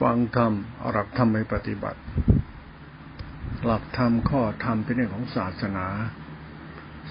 [0.00, 0.52] ฟังธรรม
[0.82, 2.00] อาหลักธรรมไปปฏิบัติ
[3.64, 5.86] หลักธรรมข้อธรรมเป็นเรื่องของศาสนา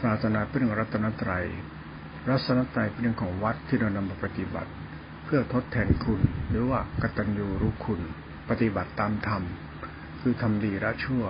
[0.02, 1.46] ศาสนาเป็นเรื่องรัตนตรัย
[2.30, 4.72] รัตนตรัยเป็นเรื่องของวัดที่เรานำมาปฏิบัติ
[5.26, 8.02] เพื่อทดแทนคุณ หรือว่ากตัญญูรู้คุณ
[8.50, 9.44] ปฏิบัติตามธรรม
[10.22, 11.26] คือทำดีละชั่ว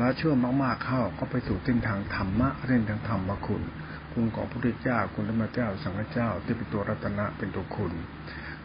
[0.00, 0.32] ละชั่ว
[0.62, 3.62] มากๆเข้าก็ไปสู่เส้นทางธรรมะเส้นทางธรรมคุณ
[4.12, 7.92] คุณของพระพุทธเจ้าคุณธรรมเจ้าสังฆเจ้าที่เป็นตัวรัตนะเป็นตัวคุณ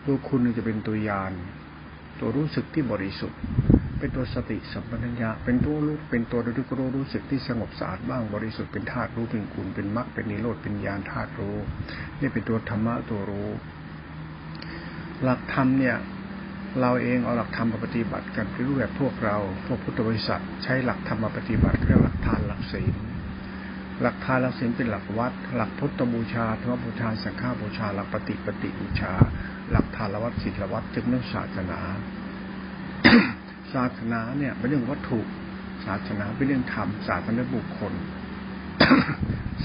[0.06, 1.34] ตัวคุณจะเป็นตัวยาน
[2.20, 3.40] ตัวรู้สึกที่บริสุทธิ์
[4.00, 11.58] เป็นตัวสติสัมปชัญญะเป็นตัวรู้เป็นตัวรู้รู้รู้สึกที่สงบสะอาดบ้างบริสุทธิ์เป็นธาตุรู้เป็นคุณเป็นมรรคเป็นนิโรธเป็นญาณธาตุรู้
[12.20, 13.50] นี่เป็นตัวธรรมะตัวรู้
[15.24, 15.98] หลักธรรมเนี่ย
[16.82, 22.94] เราเองเอาหลักธรรมมาปฏิบัติกันเป็นรูปแบบพวกเราพวกพุทธบริษัทใช้หลักธรรมมาปฏิบัติเรียกหลักทานหลักศีล
[24.02, 29.14] หลักทานหลักศีลเป็นหลักวัด หลักพุทธบูชาธรรมบูชาสังฆบูชา หลักปฏิปฏิบูชา
[29.72, 31.80] หลักฐานวัดศิลวัดจึงเรื่องศาสนา
[33.74, 35.20] ศาสนาเนี่ยเป็นเรื่องวัตถุ
[35.86, 37.94] ศาสนาเป็นเรื่องธรรมศาสนาบุคคล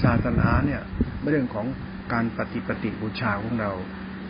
[0.03, 0.81] ศาสนาเนี่ย
[1.19, 1.65] เป็นเรื่องของ
[2.13, 3.71] การปฏิปฏิบูชาของเรา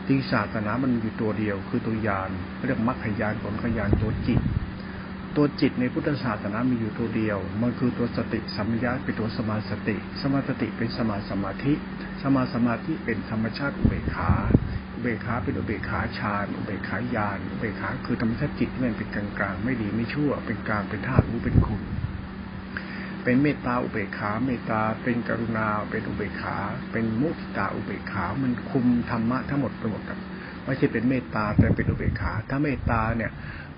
[0.07, 2.29] ที่ศาสนามันอยู่ตัวเดียว คือตัวยาน
[2.67, 4.39] เรียกมรรคยานผลขยานตัวจิต
[5.35, 11.73] ตัวจิตในพุทธศาสนามีอยู่ตัวเดียว มันคือตัวสติสัมยาเป็นตัวสมาสติ สมาสติเป็นสมาสมาธิ
[12.21, 14.31] สมาสมาธิเป็นธรรมชาติอุเบกขา
[15.01, 21.81] เบกขาเป็นอุเบกขาฌานอุเบกขายานอุเบกขาคือธรรมชาติจิตที่มันเป็นกลางกลางไม่ดีไม่ชั่ว เป็นกลางเป็นธาตุรู้เป็นคุณ
[23.23, 26.57] เป็นเมตตาอุเบกขาเมตตาเป็นกรุณาเป็นอุเบกขา
[26.91, 30.01] เป็นมุทิตาอุเบกขา มันคุมธรรมะทั้งหมดไปหมด
[30.65, 33.31] ไม่ใช่เป็นเมตตาแต่เป็นอุเบกขา ถ้าเมตตาเนี่ย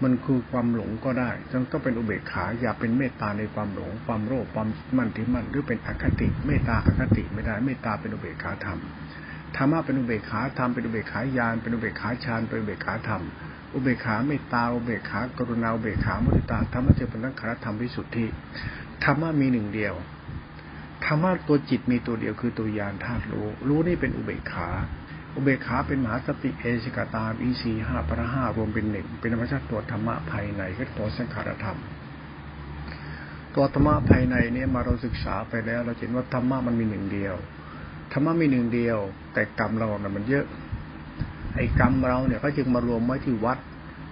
[0.04, 8.80] มันคือความหลงก็ได้ต้องต้องเป็นอุเบกขา อย่าเป็นเมตตาในความหลง ความโลภความมั่นที่มั่นหรือเป็นอคติ เมตตาอคติไม่ได้ เมตตาเป็นอุเบกขาธรรม
[9.56, 13.24] ธรรมะเป็นอุเบกขาธรรมเป็นอุเบกขายานเป็นอุเบกขาฌานเป็นอุเบกขาธรรม
[13.74, 18.26] อุเบกขาเมตตาอุเบกขากรุณาอุเบกขามุติตาธรรมะจะเป็นนักขรธรรมวิสุทธิ
[19.04, 19.94] ธรรมะมีหนึ่งเดียว
[21.06, 24.68] ธรรมะตัวจิตมีตัวเดียวคือตัวยานธาตุรู้ รู้นี่เป็นอุเบกขา
[25.36, 31.78] อุเบกขาเป็นมหาสติเอสิกตาอีสีห้าพระห้ารวมเป็นหนึ่งเป็นธรรมชาติตัวธรรมะภายในก็ตัวสังขารธรรม
[33.56, 37.36] ตัวธรรมะภายในเนี่ยมาเราศึกษาไปแล้ว เราเห็นว่าธรรมะมันมีหนึ่งเดียว
[38.12, 38.98] ธรรมะมีหนึ่งเดียว
[39.34, 40.46] แต่กรรมเราเนี่ยมันเยอะ
[41.56, 43.60] ไอ้กรรมเราเนี่ยก็จึงมารวมไว้ที่วัด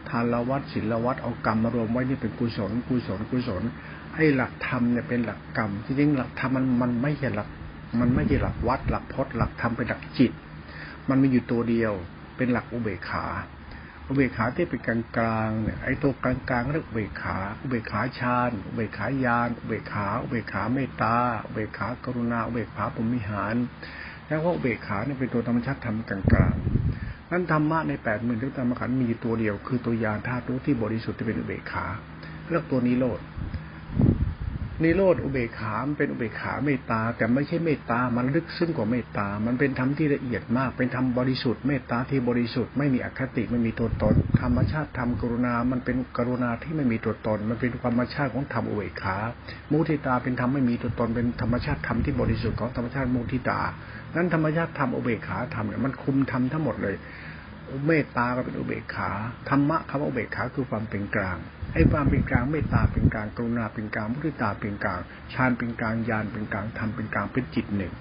[0.09, 3.63] ทานละวัดศีลวัดเอากรรมมารวมไว้นี่เป็นกุศลกุศลกุศล
[4.15, 7.47] ไอ้หลักธรรมเนี่ยเป็นหลักกรรมจริงๆหลักธรรมมันมันไม่ใช่หลัก
[7.99, 10.31] มันไม่ใช่หลักวัด หลักพจน์หลักธรรมเป็นหลักจิต
[11.09, 11.93] มันมีอยู่ตัวเดียว
[12.37, 13.25] เป็นหลักอุเบกขา
[14.07, 23.55] อุเบกขาที่เป็นกลางกลางเนี่ยไอ้ตัวกลางกลางเรียกอุเบกขา อุเบกขาฌานอุเบกขายานอุเบกขาอุเบกขาเมตตาอุเบกขากรุณาอุเบกขาปมิหาร
[24.27, 26.55] แล้วก็อุเบกขาเนี่ยเป็นตัวธรรมชาติธรรมกลางกลาง
[27.31, 31.85] นั้นธรรมะในแปดหมื่นทุกธรรมขันมีตัวเดียว คือตัวยานธาตุรู้ที่บริสุทธิ์ที่เป็นอุเบกขา
[32.49, 33.19] เรียกตัวนิโรธ
[34.83, 49.17] นิโรธอุเบกขาเป็นอุเบกขาเมตตา แต่ไม่ใช่เมตตา มันลึกซึ้งกว่าเมตตา มันเป็นธรรมที่ละเอียดมาก เป็นธรรมบริสุทธิ์เมตตาที่บริสุทธิ์ไม่มีอคติไม่มีตัวตน ธรรมชาติธรรมกรุณา มันเป็นกรุณาที่ไม่มีตัวตน มันเป็นธรรมชาติของธรรมอุเบกขา
[49.71, 53.61] มุทิตาเป็นธรรมไม่มีตัวตน เป็นธรรมชาติธรรมที่บริสุทธิ์ของธรรมชาติมุทิตา
[54.15, 56.95] นั้นธรรมชาติธรรมอุเบกขาธรรมเนี่ยมันคุมธรรมทั้งหมดเลย
[57.87, 59.11] เมตตาก็เป็นอุเบกขา
[59.49, 61.37] ธรรมะคำว่าอุเบกขาคือความเป็นกลาง
[61.73, 64.99] ไอ้ความเป็นกลางเมตตาเป็นกลางกรุณาเป็นกลางมุทิตาเป็นกลาง
[65.33, 67.93] ฌานเป็นกลางญาณเป็นกลางธรรมเป็นกลางเป็นจิตหนึ่ง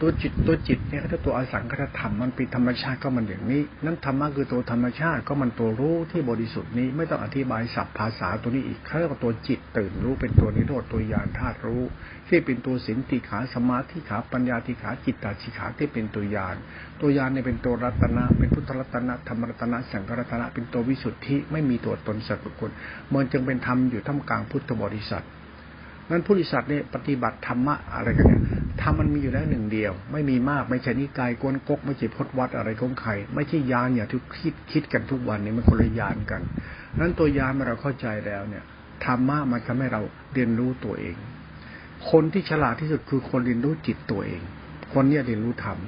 [0.00, 11.82] ตัวจิตตัวจิตเนี่ยถ้าตัวอสังขตธรรมมันเป็นธรรมชาติก็มันอย่างนี้ นั้นธรรมะคือตัวธรรมชาติก็มันตัวรู้ที่บริสุทธิ์นี้ไม่ต้องอธิบายศัพท์ภาษาตัวนี้อีกเขาเรียกว่าตัวจิตตื่นรู้เป็นตัวนิโรธตัวยานธาตุรู้
[12.28, 16.56] ที่เป็นตัวสินติขาสมาธิขาปัญญาติขาจิตตาชิขาที่เป็นตัวยาน
[17.00, 22.70] ตัวยานเนี่ยเป็นตัวรัตนะ เป็นพุทธรัตนะธรรมรัตนะสังฆรัตนะเป็นตัววิสุทธิไม่มีตัวตนสัตว์บุคคล
[23.12, 25.24] มันจึงเป็นธรรมอยู่ท่ามกลางพุทธบริษัท
[26.10, 28.42] นั้นผู้ริษัทเนี่ยปฏิบัติธรรมะอะไรกันเนี่ย
[28.82, 36.42] ธรรมมันมีอยู่แล้วหนึ่งเดียว ไม่มีมากไม่ใช่นิกายกวนกก ไม่ใช่พจวัดอะไรของใคร ไม่ใช่ยานอย่างที่คิดคิดกันทุกวันนี้มันคนละยานกัน
[36.98, 38.64] นั้นตัวยานเมื่อเราเข้าใจแล้วเนี่ย
[39.04, 40.00] ธรรมะมันทำให้เรา
[40.34, 41.16] เรียนรู้ตัวเอง
[42.10, 44.42] คนที่ฉลาดที่สุดคือคนเรียนรู้จิตตัวเอง
[44.92, 45.78] คนเนี้ยเรียนรู้ธรรม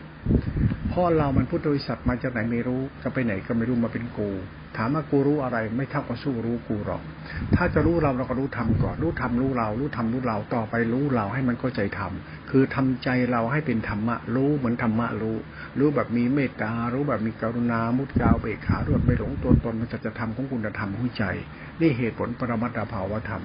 [0.92, 4.30] พ่อเรามันพุทธบริษัทมาจากไหนไม่รู้ จะไปไหนก็ไม่รู้มาเป็นกู
[4.76, 7.02] ถามว่ากูรู้อะไร ไม่เท่ากับสู้รู้กูหรอก
[7.54, 15.36] ถ้าจะรู้เราเราก็รู้ทำก่อน รู้ทำรู้เรา รู้ทำรู้เรา ต่อไปรู้เราให้มันเข้าใจทำคือทำใจเราให้เป็นธรรมะ รู้เหมือนธรรมะรู้
[15.78, 21.24] รู้แบบมีเมตตา รู้แบบมีกรุณา มุตกาวเบกขารู้แบบไม่หลงตัวตนมันจะจะทำของคุณธรรมหัวใจ
[21.80, 23.44] นี่เหตุผลปรมัตถภาวธรรม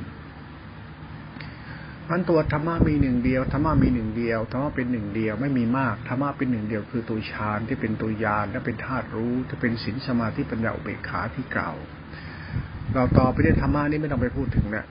[2.09, 11.71] มันตัวธรรมะมีหนึ่งเดียวธรรมะมีหนึ่งเดียวธรรมะเป็นหนึ่งเดียวไม่มีมากธรรมะเป็นหนึ่งเดียวคือตัวฌานที่เป็นตัวยานและเป็นธาตุรู้จะเป็นศีลสมาธิปัญญาอุเบกขาที่เก่า
[12.93, 14.85] เราต่อไปเรื่องธรรมะนี่ไม่ต้องไปพูดถึงเนี่ย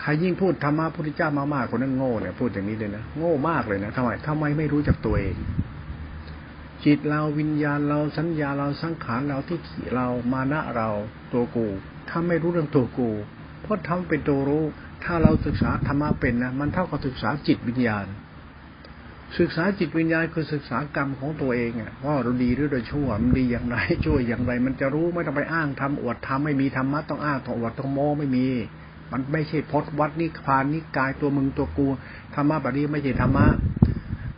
[0.00, 5.36] ใครยิ่งพูดธรรมะพุทธเจ้ามากๆคนนั้นโง่เนี่ยพูดอย่างนี้เลยนะโง่มากเลยนะทำไมทำไมไม่รู้จักตัวเอง
[6.84, 10.88] จิตเราวิญญาณเราสัญญาเราสังขารเราที่ขี่เรามานะเรา
[11.32, 11.66] ตัวกู
[12.08, 13.10] ถ้าไม่รู้เรื่องตัวกู
[13.62, 14.64] เพราะทำเป็นตัวรู้
[15.04, 18.06] ถ้าเราศึกษาธรรมะเป็นนะมันเท่ากับศึกษาจิตวิญญาณ
[19.38, 28.46] ศึกษาจิตวิญญาณคือศึกษากรรมของตัวเองอะว่าเราดีหรือเราชั่วมันดีอย่างไรชั่วอย่างไร มันจะรู้ไม่ต้องไปอ้างทำอวดทำไม่มีธรรมะต้องอ้างต้องอวดต้องโม้ไม่มี
[29.12, 31.86] มันไม่ใช่พจน์วัดนิพานนิกายตัวมึงตัวกู
[32.34, 33.46] ธรรมะแบบนี้ไม่ใช่ธรรมะ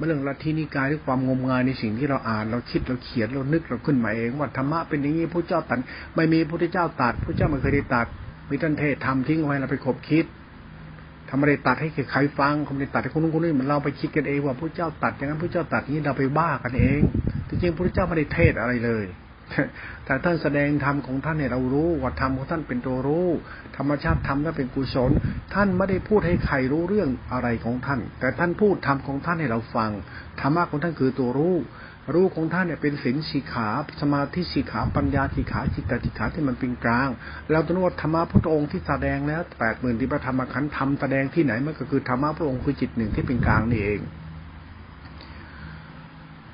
[0.07, 5.79] เรื่องลัทธินิกายหรือความงมงายในสิ่งที่เราอ่านเราคิดเราเขียนเรานึกเราขึ้นมาเองว่าธรรมะเป็นอย่างนี้พระเจ้าตัด
[6.17, 8.07] ไม่มีพระเจ้าตัดพระเจ้าไม่เคยได้ตัด
[8.51, 10.27] มีท่านเทศทำทิ้งไว้เราไปคบคิด
[11.29, 17.01] ทำไม่ได้ตัดให้ใครฟังเขาไม่ได้ตัดให้คนนู้นคนนี้เหมือนเราไปคิดกันเองว่าพระเจ้าตัดอย่างนั้นพระเจ้าตัดนี้เราไปบ้ากันเอง
[17.49, 19.07] จริงๆพระเจ้าไม่ได้เทศอะไรเลย
[20.05, 23.29] แต่ท่านแสดงธรรมของท่านเนี่ยเรารู้ว่าธรรมของท่านเป็นตัวรู้
[23.77, 25.11] ธรรมชาติธรรมนั้นเป็นกุศล
[25.55, 29.91] ท่านไม่ได้พูดให้ใครรู้เรื่องอะไรของท่าน แต่ท่านพูดธรรมของท่านให้เราฟัง
[30.41, 31.55] ธรรมะของท่านคือตัวรู้
[32.15, 33.69] รู้ของท่านเนี่ยเป็นศีลสีขา
[34.01, 37.09] สมาธิสีขาปัญญาสีขาจิตตสิขาที่มันเป็นกลาง
[37.53, 44.01] เราต้องว่าธรรมะพระองค์ที่แสดงแล้วแปดหมื่นที่พระธรรมขันธ์ทำแสดงที่ไหนมันก็คือธรรมะพระองค์คือจิตหนึ่งที่เป็นกลางนี่เอง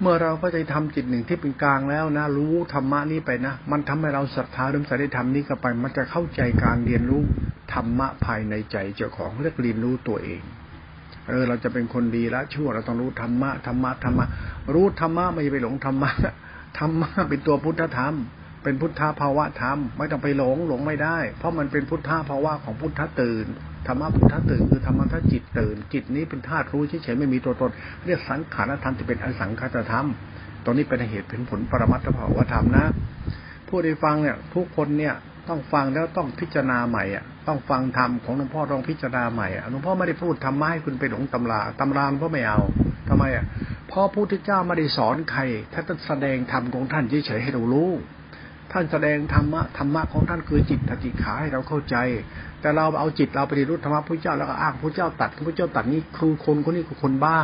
[0.00, 7.22] เมื่อเราก็จะทำจิตหนึ่งที่เป็นกลางแล้วนะ รู้ธรรมะนี้ไปนะ มันทำให้เราศรัทธาเริ่มใส่ได้ทำนี้ก็ไป มันจะเข้าใจการเรียนรู้
[7.72, 10.42] ธรรมะภายในใจเจ้าของเรียกเรียนรู้ตัวเอง
[11.28, 14.26] เออเราจะเป็นคนดีละชั่วเราต้องรู้ธรรมะธรรมะธรรมะ
[14.74, 16.10] รู้ธรรมะไม่ไปหลงธรรมะ
[16.78, 18.14] ธรรมะเป็นตัวพุทธธรรม
[18.62, 23.46] เป็นพุทธภาวะธรรม ไม่ต้องไปหลงหลงไม่ได้ เพราะมันเป็นพุทธภาวะของพุทธตื่น
[23.86, 27.70] ธรรมะพุทธตื่นคือธรรมะทจิตตื่น จิตนี้เป็นธาตุรู้เฉยๆไม่มีตัวตน
[28.06, 30.06] เรียกสังขารธรรมที่เป็นอสังขารธรรม
[30.64, 32.86] ตรงนี้เป็นเหตุเป็นผลปรมัตถภาวะธรรมนะ
[33.68, 35.14] ผู้ได้ฟังเนี่ยทุกคนเนี่ย
[35.48, 42.60] ต้องฟังแล้วต้องพิจารณาใหม่อะต้องฟังธรรมของหลวงพ่อต้องพิจารณาใหม่อะหลวงพ่อไม่ได้พูดธรรมะให้คุณไปหลงตำราตำราหลวงพ่อไม่เอา
[43.08, 43.44] ทำไมอะ
[43.88, 45.40] เพราะพระพุทธเจ้าไม่ได้สอนใคร
[45.72, 47.90] ท่านแสดงธรรมของท่านเฉยๆให้เรารู้
[48.72, 51.96] ท่านแสดงธรรมะธรรมะของท่านคือจิตตติขาให้เราเข้าใจ
[52.60, 57.38] แต่เราเอาจิตเราไปรู้ธรรมะพระเจ้าแล้วก็อ้างพระเจ้าตัดพระเจ้าตัดนี้คือคนคนนี้คือคนบ้า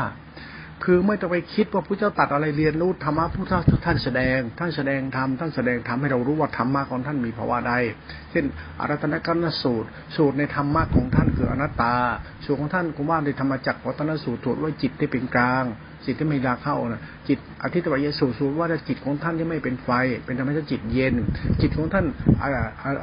[0.84, 3.46] คือไม่ต้องไปคิดว่าพระเจ้าตัดอะไรเรียนรู้ธรรมะพระ
[3.84, 7.72] ท่านแสดง ท่านแสดงธรรมท่านแสดงธรรมให้เรารู้ว่าธรรมะของท่านมีภาวะใด
[8.30, 8.44] เช่น
[8.80, 11.94] อารัตนกรรมสูตร สูตรในธรรมะของท่านคืออนัตตา
[12.44, 15.64] สูตรของท่านคุณว่าในธรรมจักรวัฒนสูตรตรวจว่าจิตที่เป็นกลาง
[16.06, 19.90] จิตที่ไม่ราเข้านะจิตอธิตวัยสูตรสูตรว่าจิตของท่านที่ไม่เป็นไฟ
[20.24, 21.14] เป็นธรรมชาติจิตเย็น
[21.60, 22.06] จิตของท่าน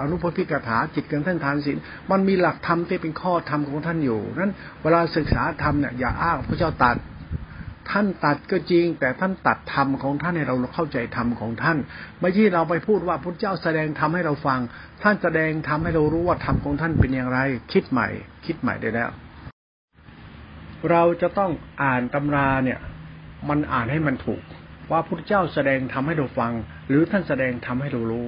[0.02, 1.78] อนุพธิกถาจิตของท่านทานศีล
[2.12, 6.98] มันมีหลักธรรมที่เป็นข้อธรรมของท่านอยู่นั้นเวลาศึกษาธรรมเนี่ยอย่าอ้างพระเจ้าตัด
[7.92, 11.78] ท่านตัดก็จริง แต่ท่านตัดธรรมของท่านให้เราเข้าใจธรรมของท่าน
[12.22, 14.60] ไม่ใช่เราไปพูดว่าพระเจ้าแสดงธรรมให้เราฟัง
[15.04, 17.40] ท่านแสดงธรรมให้เรารู้ว่าธรรมของท่านเป็นอย่างไร
[17.74, 18.08] คิดใหม่
[18.46, 19.10] คิดใหม่ได้แล้ว
[20.92, 21.52] เราจะต้อง
[21.84, 22.80] อ่านตำราเนี่ย
[23.50, 24.42] มันอ่านให้มันถูก
[24.92, 26.52] ว่าพระเจ้าแสดงธรรมให้เราฟัง
[26.90, 28.28] หรือท่านแสดงธรรมให้เรารู้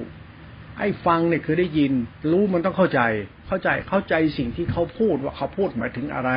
[0.78, 1.92] ไอ้ฟังเนี่ยคือได้ยิน
[2.30, 3.00] รู้มันต้องเข้าใจ
[3.48, 6.30] เข้าใจเข้าใจสิ่งที่เขาพูดว่าเขาพูดหมายถึงอะไร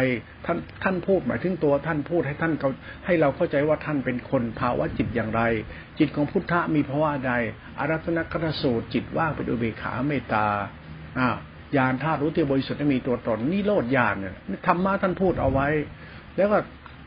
[0.45, 2.69] ท่านท่านพูดหมายถึงตัวท่านพูดให้ท่านเขา
[3.05, 5.41] ให้เราเข้าใจว่าท่านเป็นคนภาวะจิตอย่างไร
[5.99, 7.33] จิตของพุทธะมีภาวะใด
[7.79, 10.45] อารัตนกรสูตรจิตว่างเป็นอุเบกขาเมตตา
[11.19, 11.27] อ่า
[11.77, 14.35] ยานธาตุรู้ที่บริสุทธิ์มีตัวตนนี่โลดญาณเนี่ย
[14.67, 15.67] ธรรมะท่านพูดเอาไว้
[16.35, 16.57] แล้วก็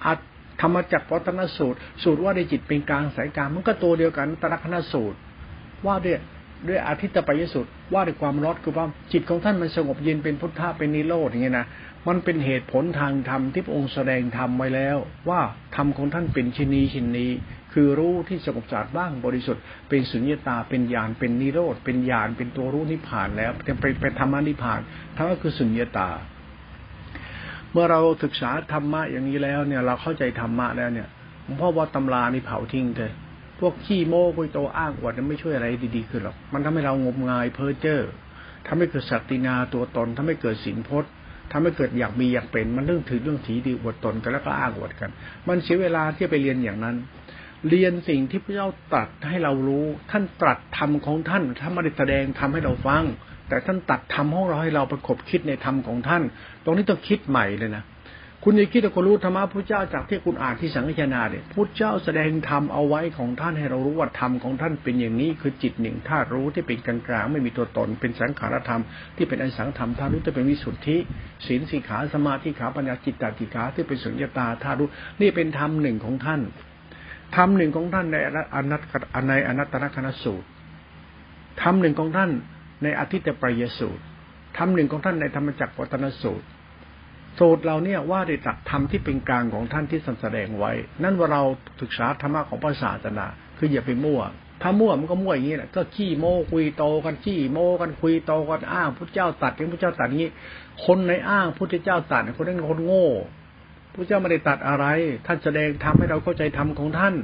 [0.06, 0.18] อัด
[0.60, 5.18] ธรรมจักรวัฒนสูตร สูตรว่าในจิตเป็นกลางสายกลางมันก็ตัวเดียวกันตรักนสูตร
[5.86, 6.18] ว่าด้วย
[6.68, 11.66] ด้วยอาทิตตปยสุดว่าด้วยความร้อนคือว่าจิตของท่านมันสงบเย็นเป็นพุทธะเป็นนิโรธอย่างเงี้ยนะ
[12.08, 14.96] มันเป็นเหตุผลทางธรรมที่พระองค์แสดงธรรมไว้แล้ว
[15.28, 15.40] ว่า
[15.76, 17.30] ธรรมของท่านเป็นชินีชินนี้
[17.72, 24.80] คือรู้ที่สงบสะอาดบ้างบริสุทธิ์เป็นสุญญตาเป็นญาณเป็นนิโรธเป็นญาณเป็นตัวรู้นิพพานแล้วเป็นเป็นธรรมนิพพาน
[25.16, 26.08] ทั้งก็คือสุญญตา
[27.72, 31.08] เมื่อเราศึกษาธรรมะอย่างนี้แล้วเนี่ย เราเข้าใจธรรมะแล้วเนี่ย
[31.44, 33.14] หลวงพ่อว่าตำรานี่เผาทิ้งเถอะ
[33.60, 38.00] พวกขี้โม้กุยโตอ้างอวดนั้นไม่ช่วยอะไรดีๆขึ้นหรอก มันทำให้เรางมงายเพ้อเจ้อ
[38.66, 41.10] ทำให้เกิดสัตินาตัวตนทำให้เกิดสินพจน์
[41.52, 45.10] ทำให้เกิดอยากมีอยากเป็น มันเรื่องถือเรื่องถีดีอวดตนกันแล้วก็อ้างอวดกัน
[45.48, 46.96] มันเสียเวลาที่ไปเรียนอย่างนั้น
[47.68, 53.04] เรียนสิ่งที่พระเจ้าตรัสให้เรารู้ ท่านตรัสธรรมของท่านท่านไม่ได้แสดงทำให้เราฟัง
[53.48, 56.22] แต่ท่านตัดธรรมของเราให้เราประกบคิดในธรรมของท่าน
[56.64, 57.84] ตรงนี้ต้องคิดใหม่เลยนะ
[58.46, 68.82] คุณอย่าคิดว่าคุณรู้ธรรมะพระเจ้าจากที่คุณอ่านที่สังฆนาเนี่ยพระเจ้าแสดงธรรมเอาไว้ของท่านให้เรารู้ว่าธรรมของท่านเป็นอย่างนี้คือจิตหนึ่งธาตุรู้ที่เป็นกลางกลางไม่มีตัวตนเป็นสังขารธรรม
[69.16, 70.96] ที่เป็นอสังธรรมธาตุรู้ที่เป็นวิสุทธิ
[71.46, 74.88] ศีลสีขาสมาธิขาปัญญาจิตตติขาที่เป็นสุญญตาธาตุรู้
[75.20, 76.40] นี่เป็นธรรมหนึ่งของท่าน
[77.36, 78.16] ธรรมหนึ่งของท่านใน
[78.54, 78.82] อนัต
[79.28, 80.46] ในอนัตตนคณสูตร
[81.62, 82.30] ธรรมหนึ่งของท่าน
[82.82, 84.02] ในอธิตปรยสูตร
[84.56, 86.46] ธรรมหนึ่งของท่านในธรรมจักรวัตนสูตร
[87.38, 90.72] สูตรเราเนี่ยว่าด้วยตักธรรมที่เป็นกลางของท่านที่แสดงไว้
[91.02, 91.42] นั่นว่าเรา
[91.80, 93.26] ศึกษาธรรมะของพระศาสนา
[93.58, 94.20] คืออย่าไปมั่ว
[94.62, 100.30] ถ้ามั่วมันก็มั่วอย่างนี้แหละก็ขี้โม้คุยโตกันขี้โม้กันคุยโตกันอ้างพระเจ้าตัดอย่างพระเจ้าตัดนี้
[100.84, 103.08] คนในอ้างพระเจ้าตัดคนนั้นคนโง่
[103.92, 104.86] พระเจ้าไม่ได้ตัดอะไร
[105.26, 107.14] ท่านแสดงทำให้เราเข้าใจธรรมของท่าน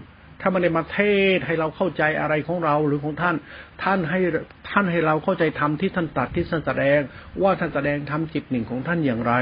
[0.41, 0.99] ถ้ามันได้มาเท
[1.37, 3.37] ศให้เราเข้าใจอะไรของเราหรือของท่าน
[3.83, 4.21] ท่านให้
[4.71, 6.99] ท่านให้เราเข้าใจธรรมที่ท่านตัดที่ท่านแสดง
[7.43, 9.35] ว่าท่านแสดงธรรมจิตหนึ่งของท่านอย่างไร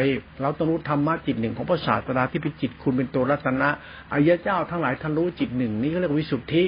[0.43, 3.69] เราต้องรู้ธรรมะจิตหนึ่งของพระศาสดาที่เป็นจิตคุณเป็นตัวรัตนะ
[4.13, 6.65] อายะเจ้าทั้งหลายท่านรู้จิตหนึ่งนี้ก็เรียกวิสุทธิ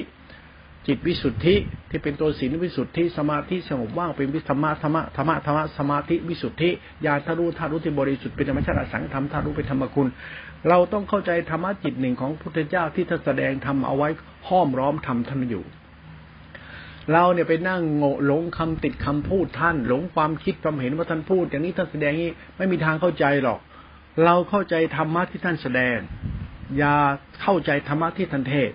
[0.87, 1.55] จิตวิสุทธิ
[1.89, 6.69] ที่เป็นตัวศีลวิสุทธิสมาธิสงบว่างเป็นวิธรรมะธรรมะธรรมะธรรมะสมาธิวิสุทธิ
[7.05, 10.07] ญาณทารุทารุที่บริสุทธิ์เป็นธรรมชาติสังธรรมทารุเป็นธรรมคุณ
[10.69, 14.09] เราต้องเข้าใจธรรมะจิตหนึ่งของพุทธเจ้าที่ท่านแสดงทำเอาไว้
[14.49, 15.65] ห้อมร้อมทำท่านอยู่
[17.13, 23.59] เราเนี่ยไปนั่งโง่หลงคำติดคำพูดท่าน หลงความคิดความเห็นว่าท่านพูด อย่างนี้ท่านแสดงนี้ไม่มีทางเข้าใจหรอก
[24.25, 25.97] เราเข้าใจธรรมะที่ท่านแสดง
[26.77, 26.95] อย่า
[27.41, 28.71] เข้าใจธรรมะที่ท่านเทศ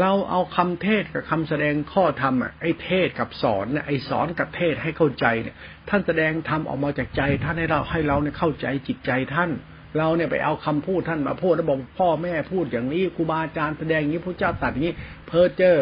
[0.00, 5.56] เราเอาคำเทศกับคำแสดงข้อธรรมอะไอ้เทศกับสอนเนี่ยไอ้สอนกับเทศให้เข้าใจเนี่ย
[5.88, 9.50] ท่านแสดงธรรมออกมาจากใจท่านให้เราให้เราเนี่ยเข้าใจจิตใจท่าน
[9.98, 14.94] เราเนี่ยไปเอาคำพูดท่านมาพูดแล้วบอกพ่อแม่พูดอย่างนี้ครูบาอาจารย์แสดงอย่างนี้พระเจ้าตัดอย่างนี้
[15.26, 15.78] เพอเจอ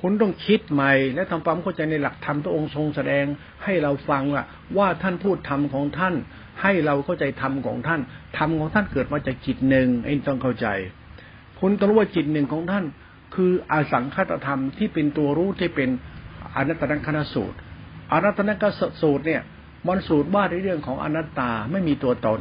[0.00, 3.24] คุณต้องคิดใหม่ และทำความเข้าใจในหลักธรรมที่องค์ทรงแสดง
[3.64, 4.44] ให้เราฟังว่า
[4.78, 6.14] ว่าท่านพูดธรรมของท่าน
[6.62, 8.00] ให้เราเข้าใจธรรมของท่าน
[8.38, 10.66] ธรรมของท่านเกิดมาจากจิตหนึ่งเองต้องเข้าใจ
[11.60, 12.84] คุณต้องรู้ว่าจิตหนึ่งของท่าน
[13.34, 15.90] คืออาสังคตธรรมที่เป็นตัวรู้ที่เป็น
[16.56, 17.56] อนัตตนคณสูตร
[18.12, 18.64] อนัตตนค
[19.02, 19.42] สูตรเนี่ย
[19.86, 22.40] มันสูตรว่าในเรื่องของอนัตตาไม่มีตัวตน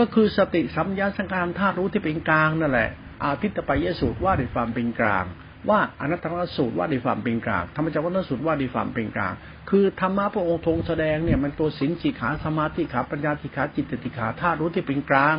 [0.00, 2.90] ก็คือสติสัมยาสังการธาตุรู้ที่เป็นกลางนั่นแหละ
[3.24, 5.24] อาทิตตปยสูตรว่าในความเป็นกลาง
[5.68, 9.32] ว่าอนัตตนสูตรว่าในความเป็นกลางธรรมจักรวัฏสูตรว่าในความเป็นกลาง
[9.70, 15.36] คือธรรมะพระองค์ทรงแสดงเนี่ยมันตัวสินจิขาสมาธิขาปัญญาติขาจิตติขาธาตุรู้ที่เป็นกลาง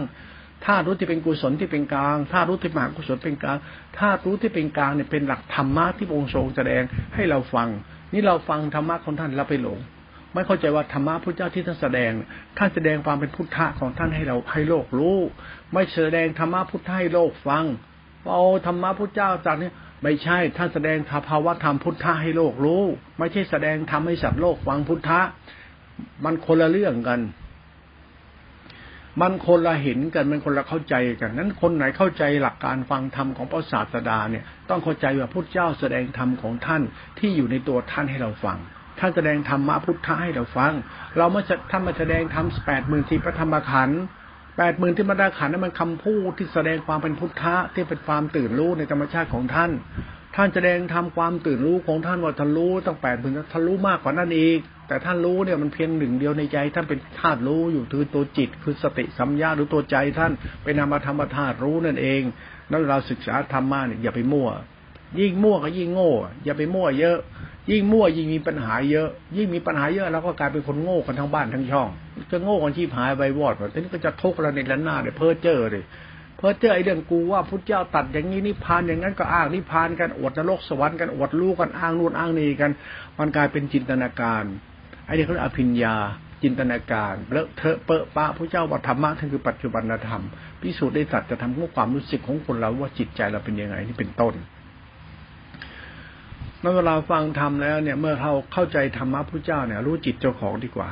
[0.65, 3.58] ธาตุรู้ที่เป็นกุศลที่เป็นกลางธาตุรู้ที่มหากุศลเป็นกลาง
[4.00, 6.82] ธาตุรู้ที่เป็นกลางเนี่ยเป็นหลักธรรมะที่องค์ทรงแสดง
[7.15, 7.68] ให้เราฟัง
[8.13, 9.80] นี่เราฟังธรรมะของท่านเราไปหลง
[10.33, 12.11] ไม่เข้าใจว่าธรรมะพระเจ้าที่ท่านแสดง
[12.57, 15.17] ท่านแสดงความเป็นพุทธะของท่านให้เราให้โลกรู้
[15.73, 17.65] ไม่แสดงธรรมะพุทธะให้โลกฟัง
[18.31, 19.69] เอาธรรมะพระเจ้าจากนี้
[20.03, 20.97] ไม่ใช่ท่านแสดง
[21.29, 22.83] ภาวะธรรมพุทธะให้โลกรู้
[23.19, 25.19] ไม่ใช่แสดงธรรมให้สัตว์โลกฟังพุทธะ
[26.23, 27.21] มันคนละเรื่องกัน
[29.21, 36.81] มันคนละเห็นกันมันคนละเข้าใจกันนั้นคนไหนเข้าใจหลักการฟังธรรมของพระศาสดาเนี่ย ต้องเข้าใจว่าพุทธเจ้าแสดงธรรมของท่าน
[37.19, 38.57] ที่อยู่ในตัวท่านให้เราฟัง
[39.01, 40.74] ท่านแสดงธรรมะพุทธะให้เราฟัง
[41.17, 41.41] เราไม่
[41.72, 44.01] ท่านมาแสดงธรรมแปดหมื่นที่พระธรรมขันธ์
[44.58, 49.72] แปดหมื่นที่มาดาขันนั้นมันคำพูดที่แสดงความเป็นพุทธะที่เป็นความตื่นรู้ในธรรมชาติของท่าน
[50.36, 60.31] ท่านแสดงทำความตื่นรู้ของท่านว่าท่านรู้ตั้งแปดหมื่นท่านรู้มากกว่านั้นอีก แต่ท่านรู้เนี่ยมันเพียงหนึ่งเดียวในใจ ท่านเป็นธาตุรู้อยู่คือตัวจิต คือสติสัมยาหรือตัวใจท่าน
[60.63, 62.22] เป็นนามธรรมธาตุรู้นั่นเอง
[62.72, 64.50] นั้นเราศึกษาธรรมะเนี่ยอย่าไปมั่ว
[65.20, 66.13] ยิ่งมั่วก็ยิ่งโง่
[66.46, 67.17] อย่าไปมั่วเยอะ
[67.70, 71.89] ยิ่งมั่วยิ่งมีปัญหาเยอะ ยิ่งมีปัญหาเยอะเราก็กลายเป็นคนโง่กันทั้งบ้านทั้งช่อง
[72.32, 75.84] จะโง่กันชีพหายไปวอดทีนี้ก็จะทุกข์เราในล้านหน้าเนี่ยเพ้อเจ้อเลย
[76.38, 82.72] เพ้อเจ้อไอ้เรื่องกูว่าพุทธเจ้าตัดอย่างนี้นิพพานอย่างนั้นก็อ้างนิพพานกันอวดนรกสวรรค์กันอวดลูกกันอ้างนู่นอ้างนี่กัน
[83.20, 84.44] มันกลายเป็นจินตนาการ
[85.06, 85.96] ไอ้นี่เขาเรียกอภิญญา
[86.44, 90.24] จินตนาการเลอะเทอะเปอะปะพระเจ้าว่าธรรมะท่านคือปัจจุบันธรรม
[90.62, 94.34] พิสูจน์ได้สัจจะทำให้ความรู้สึกของคนเราว่าจิตใจเราเป็นยังไงนี่เป็นต้น
[96.62, 100.89] เมื่อเราฟังธรรมแล้วเนี่ย เมื่อเราเข้าใจธรรมะพระเจ้าเนี่ย รู้จิตเจ้าของดีกว่า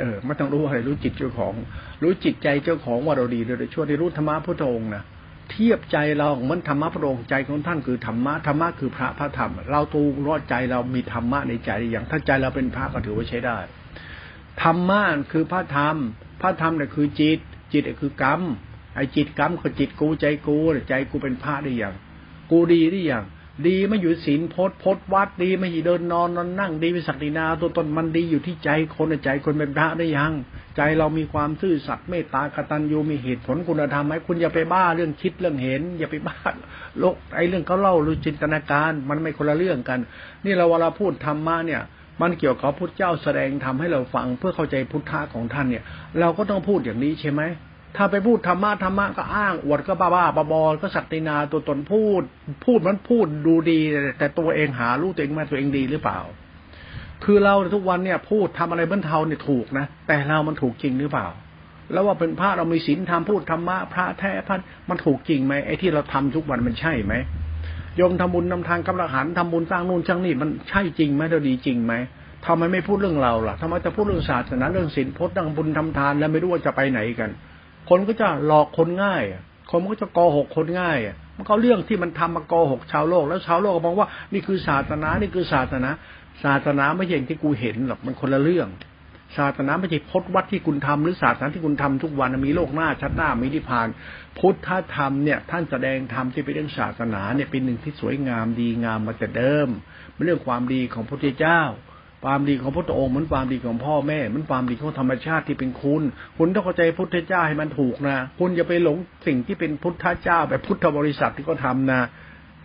[0.00, 1.54] เออไม่ต้องรู้อะไรรู้จิตเจ้าของ
[2.02, 5.04] รู้จิตใจเจ้าของว่าเราดีเราช่วยได้รู้ธรรมะพระองค์นะ
[5.50, 13.58] เทียบใจเราเหมือนธรรมะพระองค์ใจของท่านคือธรรมะธรรมะคือพระพระธรรม เราตูรอดใจเรามีธรรมะในใจอย่างถ้าใจเราเป็นพระก็ถือว่าใช้ได้
[14.62, 15.96] ธรรมะคือพระธรรม
[16.40, 17.38] พระธรรมเนี่ยคือจิต
[17.72, 18.40] จิตคือกรรม
[18.96, 20.56] ไอ้จิตกรรมคือจิตกูใจกู
[20.88, 21.94] ใจกูเป็นพระได้อย่าง
[22.50, 23.24] กูดีได้อย่าง
[23.66, 30.32] ดีไม่อยู่ศีลพจน์พจน์วัดดีไม่เดินนอนนอนนั่งดีวิสักดินาตัวตนมันดีอยู่ที่ใจคนใจคนเป็นพระได้ยัง
[30.76, 36.36] ใจเรามีความซื่อสัตย์เมตตากตัญญูมีเหตุผลคุณธรรมไหมคุณอย่าไปบ้าเรื่องคิดเรื่องเห็น อย่าไปบ้า
[36.98, 40.00] โลกไอ้เรื่องเขาเล่าหรือจินตนาการ มันไม่คนละเรื่องกัน
[40.44, 41.82] นี่เราเวลาพูดธรรมะเนี่ย
[42.20, 45.84] มันเกี่ยวกับพุทธเจ้าแสดงทำให้เราฟังเพื่อเข้าใจพุทธะของท่านเนี่ย
[46.20, 47.42] เราก็ต้องพูดอย่างนี้ใช่ไหม
[47.96, 52.22] ถ้าไปพูดธรรมะธรรมะก็อ้างอวดก็บ้าบ้าบอก็สัตตินาตัวตนพูด
[52.64, 53.80] พูดมันพูดดูดี
[54.18, 56.20] แต่ตัวเองหารู้ตัวเองมาตัวเองดีหรือเปล่า
[57.24, 61.26] คือเราทุกวันเนี่ย พูดทำอะไรบรรเทาเนี่ยถูกนะแต่เรามันถูกจริงหรือเปล่า
[61.92, 67.14] แล้วว่าเป็นพระเรามีศีลทำพูดธรรมะพระแท้พันมันถูกจริงไหมไอ้ที่เราทำทุกวันมันใช่ไหม
[68.00, 71.92] ยมทำบุญนำทางกำลังหันทำบุญสร้างนู่นสร้างนี่มันใช่จริงไหมเราดีจริงไหม
[72.46, 77.30] ทำไมไม่พูดเรื่องเราล่ะทำไมจะพูดเรื่องศาสนาเรื่องศีลพจน์ดังบุญทำทานแล้วไม่รู้ว่าจะไปไหนกัน
[77.88, 79.22] คนก็จะหลอกคนง่าย
[79.70, 80.98] คนก็จะโกหกคนง่าย
[81.36, 85.90] มันก็เรื่องที่มันทำมาโกหกชาวโลก แล้วชาวโลกก็มองว่านี่คือศาสนานี่คือศาสนา
[86.44, 88.68] ศาสนาไม่ใช่อย่างที่กูเห็นหรอกมันคนละเรื่อง
[89.36, 93.88] ศาสนาไม่ใช่พจน์วัดที่คุณทำหรือศาสนาที่คุณทำทุกวันมีโลกหน้าชัดหน้ามีนิพพาน
[94.38, 99.68] พุทธธรรมเนี่ยท่านแสดงธรรมที่เป็นเรื่องศาสนาเนี่ยเป็นหนึ่งที่สวยงามดีงามมาแต่เดิม
[100.14, 101.62] เป็นเรื่องความดีของพระพุทธเจ้า
[102.24, 106.02] ความดีของพระองค์เหมือนความดีของพ่อแม่เหมือนความดีของธรรมชาติที่เป็นคุณ
[106.38, 112.00] คุณต้องเข้าใจพุทธเจ้าให้มันถูกนะคุณอย่าไปหลงสิ่งที่เป็นพุทธเจ้าแบบพุทธบริษัทที่เขาทานะ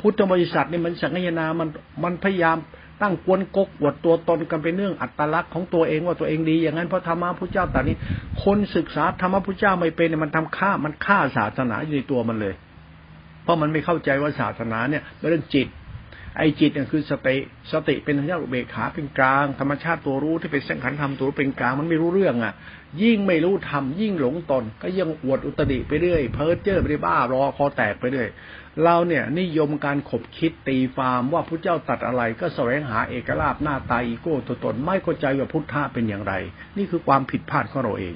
[0.01, 1.67] พุทธบริษัทนี่มันสังยนามัน
[2.03, 2.57] มันพยายาม
[3.01, 7.95] ตั้งกวนกกวดตัวตนกันเป็นเรื่องอัตลักษณ์ของตัวเองว่าตัวเองดี อย่างนั้นเพราะธรรมะพุทธเจ้าต่นี้
[8.43, 12.53] คนศึกษาธรรมะพุทธเจ้าไม่เป็นมันทำฆ่ามันฆ่าศาสนาอยู่ในตัวมันเลย
[13.43, 15.67] เพราะมันไม่เข้าใจว่าศาสนาเนี่ยเป็นเรื่องจิต
[16.37, 17.37] ไอจิตเนี่ยคือสติ
[17.71, 22.53] สติเป็นธรรมชาติอุเบกขาเป็นกลาง ธรรมชาติตัวรู้ที่เป็นเส้นขันธรรมตัวเป็นกลางมันไม่รู้เรื่องอะ
[23.03, 28.29] ยิ่งไม่รู้ทำยิ่งหลงตน ก็ยังอวดอุตริไปเรื่อยเพ้อเจ้อไปบ้ารอคอแตกไปเรื่อย
[28.83, 36.33] เราเนี่ยนิยมการขบคิดตีฟาร์มว่าพระเจ้าตัดอะไร ก็แสวงหาเอกราชหน้าตาอีโก้ตัวตนไม่เข้าใจว่าพุทธะเป็นอย่างไร
[36.77, 38.07] นี่คือความผิดพลาดของเราเอ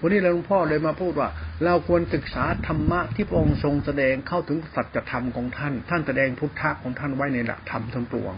[0.00, 1.28] วันนี้หลวงพ่อเลยมาพูดว่า
[1.64, 8.34] เราควรศึกษาธรรมะที่พระองค์ทรงแสดงเข้าถึงสัจธรรมของท่าน ท่านแสดงพุทธะของท่านไว้ในหลักธรรมทั้งปวง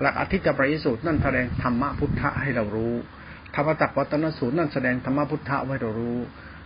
[0.00, 2.94] หลักอธิจจปริสูตรนั่นแสดงธรรมะพุทธะให้เรารู้
[3.54, 6.18] ธรรมตักวัตนสูตรนั่นแสดงธรรมะพุทธะไว้เรารู้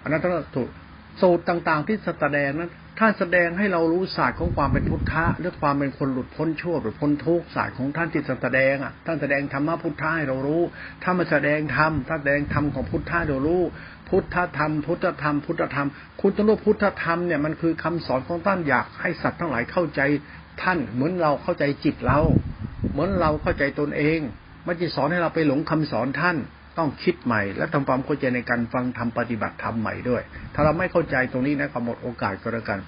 [0.02, 0.24] อนัตต
[0.54, 0.72] สูตร
[1.20, 10.62] สูตรต่างๆ ที่แสดงนั้น ท่านแสดงให้เรารู้ศาสตร์ของความเป็นพุทธะเรื่อความเป็นคนหลุดพ้นชั่วหรือพ้นทุกข์ศาสตร์ของท่านที่แสดงอะท่านแสดงธรรมะพุทธะให้เรารู้
[11.02, 13.62] ถ้ามาแสดงธรรมท่านแสดงธรรมของพุทธะเรารู้
[14.08, 15.88] พุทธธรรม พุทธธรรม พุทธธรรม
[16.20, 20.00] คุณต้องรู้พุทธธรรมเนี่ยมันคือคำสอนของท่านอยากให้สัตว์ทั้งหลายเข้าใจ
[20.62, 22.20] ท่านเหมือนเราเข้าใจจิตเรา
[22.92, 24.18] เหมือนเราเข้าใจตนเอง
[24.64, 26.36] ไม่จะสอนให้เราไปหลงคำสอนท่าน
[26.78, 30.22] ต้องคิดใหม่ และทำความเข้าใจในการฟังทำปฏิบัติทำใหม่ด้วย
[30.54, 32.80] ถ้าเราไม่เข้าใจตรงนี้นะก็หมดโอกาสก็แล้วกัน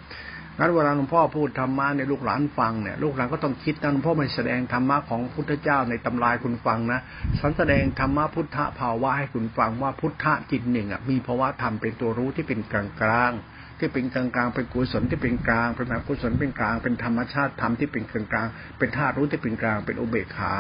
[0.59, 7.01] งั้นเวลาหลวงพ่อพูดธรรมะในลูกหลานฟังเนี่ยลูกหลานก็ต้องคิดนะหลวงพ่อไม่แสดงธรรมะของพุทธเจ้าในตำรายคุณฟังนะ
[7.39, 13.33] ฉันแสดงธรรมะพุทธภาวะให้คุณฟังว่าพุทธจิตหนึ่งอะมีภาวะธรรมเป็นตัวรู้ที่เป็นกลางกลาง
[13.79, 20.53] ที่เป็นกลางกลางเป็นกุศลที่เป็นกลางเป็นแบบกุศลเป็นกลาง เป็นธรรมชาติธรรมที่เป็นกลางกลาง เป็นธาตุรู้ที่เป็นกลาง เป็นอุเบกขา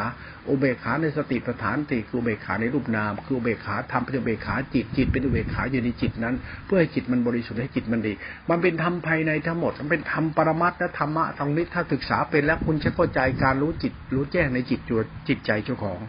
[0.49, 6.35] อุเบกขาในสติปัฏฐานติคืออุเบกขาในรูปนาม คืออุเบกขาธรรมเป็นอุเบกขาจิตจิตเป็นอุเบกขาอยู่ในจิตนั้น
[6.67, 8.13] เพื่อให้จิตมันบริสุทธิ์ให้จิตมันดี
[8.51, 14.97] มันเป็นธรรมภายในทั้งหมด มันเป็นธรรมปรมัตถ์และธรรมะตรงนี้ถ้าศึกษาเป็นแล้วคุณจะเข้าใจการรู้จิตรู้แจ้งในจิตจุ
[15.29, 16.01] จิตใจเจ้าของ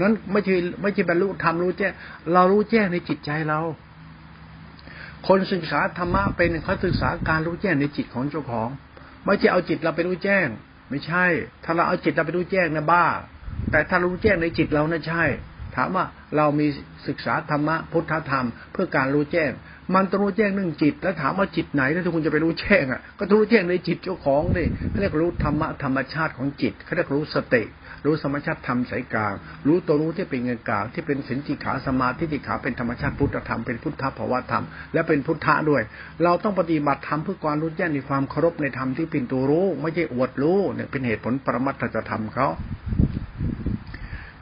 [0.00, 1.92] นั้นไม่ใช่ไม่ใช่บรรลุธรรมรู้แจ้ง
[2.32, 3.60] เรารู้แจ้งในจิตใจเรา
[5.28, 8.68] คนศึกษาธรรมะเป็นเขาศึกษาการรู้แจ้งในจิตของเจ้าของ
[9.24, 10.46] ไม่ใช่เอาจิตเราไปรู้แจ้ง
[10.90, 11.24] ไม่ใช่
[11.64, 13.06] ถ้าเราเอาจิตเราไปรู้แจ้งนะบ้า
[13.70, 15.24] แต่ถ้ารู้แจ้งในจิตเรานะใช่
[15.76, 16.04] ถามว่า
[16.36, 16.66] เรามี
[17.06, 19.50] ศึกษาธรรมะพุทธธรรม เพื่อการรู้แจ้ง
[19.94, 27.62] มันต้องรู้แจ้งเรื่องจิต แล้วถามว่าจิตไหนแล้วทุกคนจะไปรู้แจ้งอะก็รู้แจ้งในจิตเจ้าของนี่เขาเรียกรู้ธรรมะธรรมชาติของจิตเขาเรียกรู้สติ
[28.04, 29.34] รู้สมชาติธรรมสายกลาง
[29.66, 35.82] รู้ตัวรู้ที่เป็นเงินกลางที่เป็นสินจิขาสมาธิจิขาเป็นธรรมชาติพุทธธรรมเป็นพุทธภาวะธรรมและเป็นพุทธะด้วย
[36.24, 42.48] เราต้องปฏิบัติธรรมเพื่อความรู้แจ้งในความเคารพในธรรมที่เป็นตัวรู้ ไม่ใช่อวดรู้เนี่ยเป็นเหตุผลปรมัตถธรรมเขา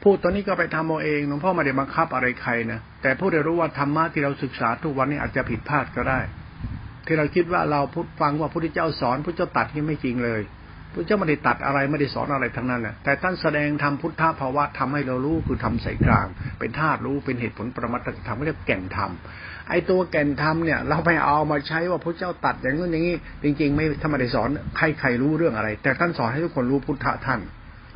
[0.03, 6.19] พูดตอนนี้ก็ไปทำเอาเองหลวงพ่อไม่ได้บังคับอะไรใครนะแต่ผู้ได้รู้ว่าธรรมะที่เราศึกษาทุกวันนี้อาจจะผิดพลาดก็ได้
[7.05, 10.41] ที่เราคิดว่าเราพุทธฟังว่าพระพุทธเจ้าสอนพระเจ้าตัดนี่ไม่จริงเลย
[10.93, 16.27] พระเจ้าไม่ได้ตัดอะไรไม่ได้สอนอะไรทั้งนั้นแหละแต่ท่านแสดงทำพุทธภาวะทำให้เรารู้คือทำใส่กลาง
[16.59, 19.11] เป็นธาตุรู้เป็นเหตุผลประมัตธรรมเรียกแก่นธรรม
[19.69, 27.39] ไอ้ตัวแก่นธรรมเนี่ยเราไปเอามาใช้ว่าพระเจ้าตัดอย่างนู้นอย่างนี้ จริง ๆ ไม่ทำไมได้สอนใครใครรู้เรื่องอะไร แต่ท่านสอนให้ทุกคนรู้พุทธะท่าน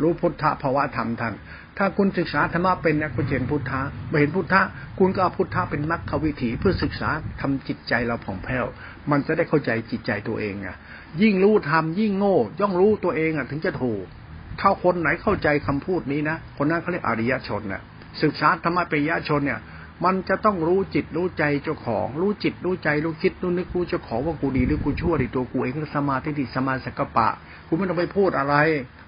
[0.01, 1.33] รู้พุทธภาวะธรรมท่าน
[1.77, 4.61] ถ้าคุณศึกษาธรรมะเป็นนะคุณเห็นพุทธะไม่เห็นพุทธะ
[4.99, 7.09] คุณก็เอาพุทธะเป็นมรรควิถีเพื่อศึกษา
[7.41, 8.65] ทำจิตใจเราผ่องแผ้ว
[9.11, 10.69] มันจะได้เข้าใจจิตใจตัวเองไง
[11.21, 14.05] ยิ่งรู้ทำยิ่งโง่ ย่องรู้ตัวเองอะ ถึงจะถูก
[14.59, 17.81] ถ้าคนไหนเข้าใจคำพูดนี้นะ คนนั้นเขาเรียกอริยชนน่ะ
[18.21, 19.59] ศึกษาธรรมะปริยชนเนี่ย
[20.05, 27.27] มันจะต้องรู้จิตรู้ใจเจ้าของ รู้จิตรู้ใจรู้คิดรู้นึกรู้เจ้าของว่ากูดีหรือกูชั่วดีตัวกูเองสมาธิสมาสกปะ
[27.67, 28.55] กูไม่ต้องไปพูดอะไร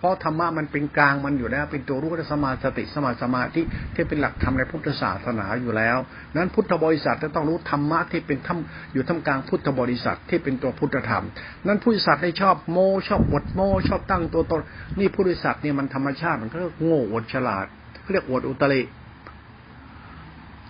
[0.04, 3.62] ราะธรรมะมันเป็นกลางมันอยู่แล้ว เป็นตัวรู้สมาสติสมาสมาธิ
[3.96, 5.98] ที่เป็นหลักธรรมในพุทธศาสนาอยู่แล้ว
[6.36, 8.60] นั้นพุทธบริษัทจะต้องรู้ธรรมะที่เป็นธรรม
[8.94, 11.26] อยู่ท่ามกลางพุทธบริษัทที่เป็นตัวพุทธธรรม
[11.68, 14.62] นั้นผู้บริษัทได้ชอบโมชอบบทโมชอบตั้งตัวตน
[15.00, 17.66] นี่ผู้บริษัทเนี่ยมันธรรมชาติมันก็โง่อดฉลาด
[18.12, 18.82] เรียกอดอุตริ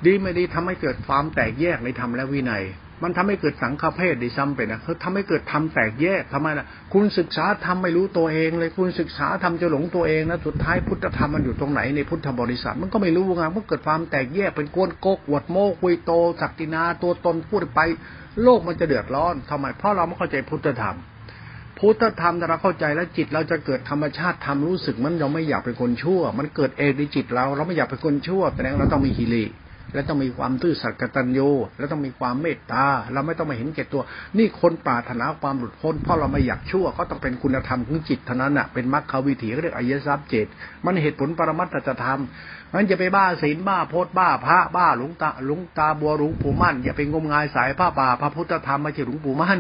[0.06, 2.64] ดีไม่ดีทำให้เกิดความแตกแยกในธรรมและวินัย
[3.04, 16.12] มันทำให้เกิดสังฆเพศดิซ้ำไปนะเขาทำให้เกิดธรรมแตกแยกทำไมล่ะ คุณศึกษาธรรมไม่รู้ตัวเองเลย คุณศึกษาธรรมจะหลงตัวเองนะ สุดท้ายพุทธธรรมมันอยู่ตรงไหนในพุทธบริษัทมันก็ไม่รู้ไงมันเกิดความแตกแยกเป็นก้นโกกวดโมกุยโต
[16.42, 17.80] ศักดินาตัวตนพูดไป
[18.44, 20.98] โลกมันจะเดือดร้อนทำไม เพราะเราไม่เข้าใจพุทธธรรม
[21.80, 29.44] พุทธธรรมถ้าเราเข้าใจแล้วจิตเราจะเกิดธรรมชาติธรรมรู้สึกมันเราไม่อยากเป็นคนชั่ว มันเกิดเองในจิตเรา เราไม่อยากเป็นคนชั่วแสดงเราต้องมีฮิริ
[29.94, 34.02] และต้องมีความซื่อสัตย์กตัญญูและต้องมีความเมตตาเราไม่ต้องมาเห็นแก่ตัว
[34.38, 40.48] นี่คนปรารถนาความหลุดพ้นเพราะเราไม่อยากชั่วก็ต้องเป็นคุณธรรมของจิตเท่านั้นอะเป็นมรรควิถีเรียกอริยทรัพย์เจต
[40.86, 42.22] มันเหตุผลปรมัตถธรรม
[42.74, 49.60] มันจะไปบ้าศีลบ้าโพธบ้าพระบ้าหลวงตาหลวงตาบัวหลวงปู่มั่นอย่าไปงมงายสายผ้าป่าพระพุทธธรรมไม่ใช่หลวงปู่มั่น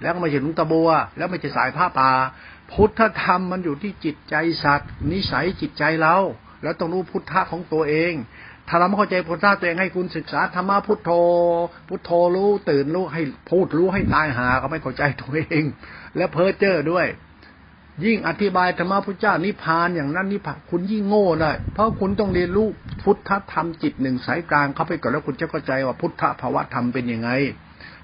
[0.00, 2.10] แล้วก็ไม่ใช่หลวงตาบัว แล้วไม่ใช่สายผ้าป่า
[2.72, 6.16] พุทธธรรมมันอยู่ที่จิตใจสัตว์ นิสัยจิตใจเรา
[6.62, 8.12] แล้วต้องรู้พุทธะของตัวเอง
[8.68, 11.10] ถ้าเราไม่เข้าใจพุทธะตัวเองให้คุณศึกษาธรรมะพุทโธ
[11.88, 15.64] พุทโธรู้ตื่นรู้ให้พูดรู้ให้ตายหาก็ไม่เข้าใจตัวเอง
[16.16, 17.06] และเพ้อเจ้อด้วย
[18.04, 22.68] ยิ่งอธิบายธรรมะพุทธเจ้านิพานอย่างนั้นนิพพานคุณยิ่งโง่เลยเพราะคุณต้องเรียนรู้
[23.02, 27.30] พุทธธรรมจิตหนึ่งสายกลางเข้าไปก่อนแล้วคุณจะเข้าใจว่าพุทธภาวะธรรมเป็นยังไง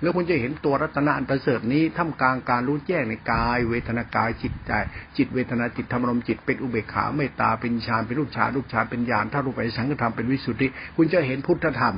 [0.03, 4.73] แล้วคุณจะเห็นตัวรัตนะอันประเสริฐนี้ท่ามกลางการรู้แจ้งในกาย เวทนากายจิตใจ
[5.17, 11.95] จิตเวทนาจิตธรรมรมจิตเป็นอุเบกขาเมตตาเป็นฌานเป็นรูปฌานรูปฌานเป็นญาณถ้ารูปไปสังฆธรรมเป็นวิสุทธิ คุณจะเห็นพุทธธรรม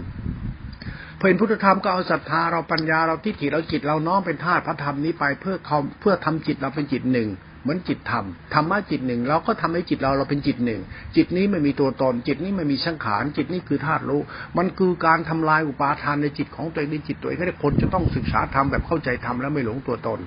[1.18, 7.28] พอเห็นพุทธธรรมก็เอาศรัทธาเราปัญญาเราทิฏฐิเราจิตเราน้อมเป็นธาตุพระธรรมนี้ไปเพื่อเขาเพื่อทำจิตเราเป็นจิตหนึ่ง
[7.62, 10.80] เหมือนจิตธรรมธรรมะจิตหนึ่งเราก็ทำให้จิตเราเราเป็นจิตหนึ่ง
[11.16, 14.20] จิตนี้ไม่มีตัวตน จิตนี้ไม่มีสังขาร จิตนี้คือธาตุรู้
[14.58, 20.20] มันคือการทำลายอุปาทานในจิตของตัวเองในจิตตัวเองก็ได้คนจะต้องศึกษาธรรมแบบเข้าใจธรรมแล้วไม่หลงตัวตน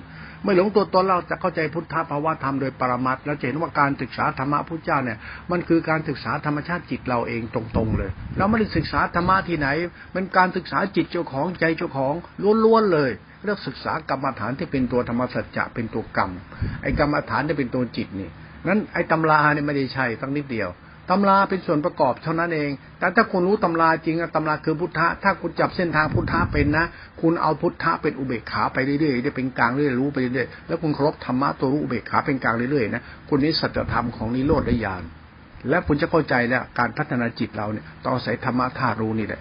[0.46, 5.18] ไม่หลงตัวตนเราจะเข้าใจพุทธภาวะธรรมโดยปรมัตแล้วเห็นว่าการศึกษาธรรมะพุทธเจ้าเนี่ย
[5.50, 9.68] มันคือการศึกษาธรรมชาติจิตเราเองตรงๆเลย เราไม่ได้ศึกษาธรรมะที่ไหน
[10.14, 12.14] มันการศึกษาจิตเจ้าของใจเจ้าของ
[12.64, 13.10] ล้วนๆเลย
[13.44, 16.30] เลือกศึกษากรรมฐานที่เป็นตัวธรรมสัจจะเป็นตัวกรรม
[16.82, 18.30] ไอ้กรรมฐานที่เป็นตัวจิตนี่
[18.68, 20.68] นั้นไอ้ตำราเนี่ยไม่ได้ใช่ตั้งนิดเดียว
[21.10, 26.84] ตำราเป็นส่วนประกอบเท่านั้นเอง แต่ถ้าคุณรู้ตำราจริงตำราคือพุทธะ ถ้าคุณจับเส้นทางพุทธะเป็นนะ
[27.20, 35.02] คุณเอาพุทธะเป็นอุเบกขาไปเรื่อยๆได้เป็นกลางเรื่อยรู้ไปเรื่อยๆ แล้วคุณครบธรรมะตัวรู้อุเบกขาเป็นกลางเรื่อยๆนะ คุณนี้สัจธรรมของนิโรธได้ยาน
[35.68, 39.40] และคุณจะเข้าใจแล้วการพัฒนาจิตเราเนี่ยต้องอาศัยธรรมะธาตุรู้นี่แหละ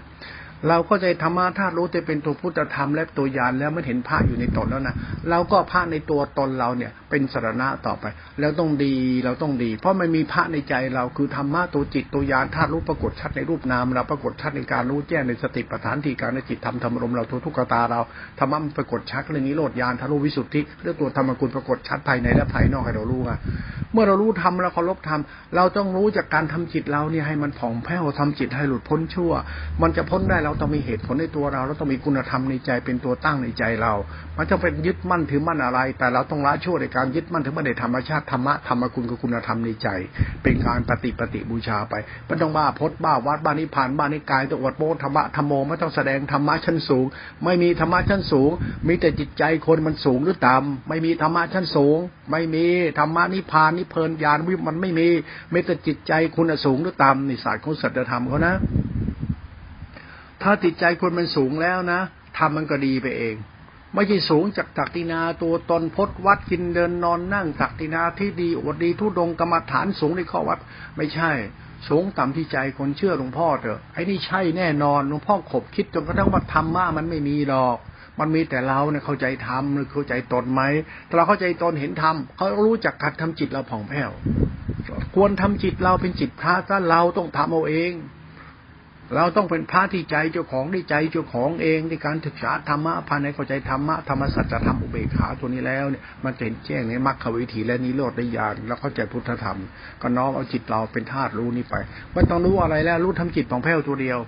[0.69, 4.95] เราก็ใจธรรมะธาตุรู้จะเป็นตัวพุทธธรรมและตัวยานแล้วไม่เห็นพระอยู่ในตนแล้วนะ
[5.29, 8.05] เราก็พระในตัวตนเราเนี่ยเป็นสารณะต่อไป
[8.39, 18.01] แล้วต้องดีเราต้องดี เพราะมันมีพระในใจเราคือธรรมะตัวจิตตัวยานธาตุรู้ปรากฏชัดในรูปนามเราปรากฏชัดในการรู้แจ้งในสติปัฏฐานที่การในจิตธรรมธรรมรมเราทุกทุกตาเรา
[18.39, 23.37] ธรรมะมันปรากฏชัดเรื่องนี้โลดยานทะลุวิสุทธิเรื่องตัวธรรมกุลปรากฏชัดภายในและภายนอกให้เรารู้อะ
[23.93, 25.21] เมื่อเรารู้ธรรมแล้วเคารพธรรม
[25.55, 29.31] เราต้องรู้จากการทำจิตเราเนี่ยให้มันผ่องแผ้วทำจิตให้หลุดพ้นชั่ว
[29.81, 33.93] มันจะพ้นได้เราต้องมีเหตุผลในตัวเราเราต้องมีคุณธรรมในใจเป็นตัวตั้งในใจเรา
[34.37, 39.87] มันจะเป็นยึดมั่นถือมั่นอะไร แต่เราต้องละชั่วในการยึดมั่นถือมั่นในธรรมชาติธรรมะธรรมคุณกับคุณธรรมในใจ
[40.43, 41.93] เป็นการปฏิปฏิบูชาไป
[42.25, 47.05] ไม่ต้องบ้าพดบ้าวัดบ้านิพานบ้านิกายตัวอดโมธรรมะธรรมโมไม่ต้องแสดงธรรมะชั้นสูง
[47.43, 48.51] ไม่มีธรรมะชั้นสูง
[48.87, 51.97] มีแต่จิตใจคนมันสูงหรือต่ำไม่มีธรรมะชั้นสูง
[52.31, 52.65] ไม่มี
[52.99, 55.07] ธรรมะนิพานนิเพลินญาณวิมันไม่มี
[55.53, 58.55] ม่แต่จิตใจคุณสูงหรือต่ำในศาสตร์ของสัจธรรมเขานะ
[60.45, 62.01] ถ้าจิตใจคนมันสูงแล้วนะ
[62.37, 63.35] ทำมันก็ดีไปเอง
[63.93, 70.59] ไม่ใช่สูงจากตักตินาตัวตนพดวัดกินเดินนอนนั่งตักตินาที่ดีอดดีทุดงกรรมฐานสูงในข้อวัด
[70.97, 71.31] ไม่ใช่
[71.87, 77.77] สูงต่ำที่ใจคนเชื่อหลวงพ่อเถอะไอ้นี่ใช่แน่นอนหลวงพ่อขบคิดจนกระทั่งว่าธรรมะมันไม่มีหรอก
[78.19, 80.61] มันมีแต่เราเนี่ยเข้าใจธรรมหรือเข้าใจตนไหม
[81.07, 84.11] ถ้าเราเข้าใจตนเห็นธรรมเขารู้จักการทำจิตเราผ่องแผ้ว
[85.15, 87.93] ควรทำจิตเราเป็นจิตพระถ้าเราต้องทำเอาเอง
[89.13, 99.59] เราต้องเป็นพระที่ใจเจ้าของได้ใจเจ้าของเองในการศึกษาธรรมะภายในเข้าใจธรรมะธรรมสัจธรรมอุเบกขาตัวนี้แล้วเนี่ยมันเห็นแจ้งในมรรควิถีและนิโรธได้ญาณแล้วเข้าใจพุทธธรรม
[100.01, 101.75] ก็น้อมเอาจิตเราเป็นธาตุรู้นี่ไป
[102.13, 104.19] ไม่ต้องรู้อะไรแล้วรู้ทำจิตของแพ้วตัวเดียว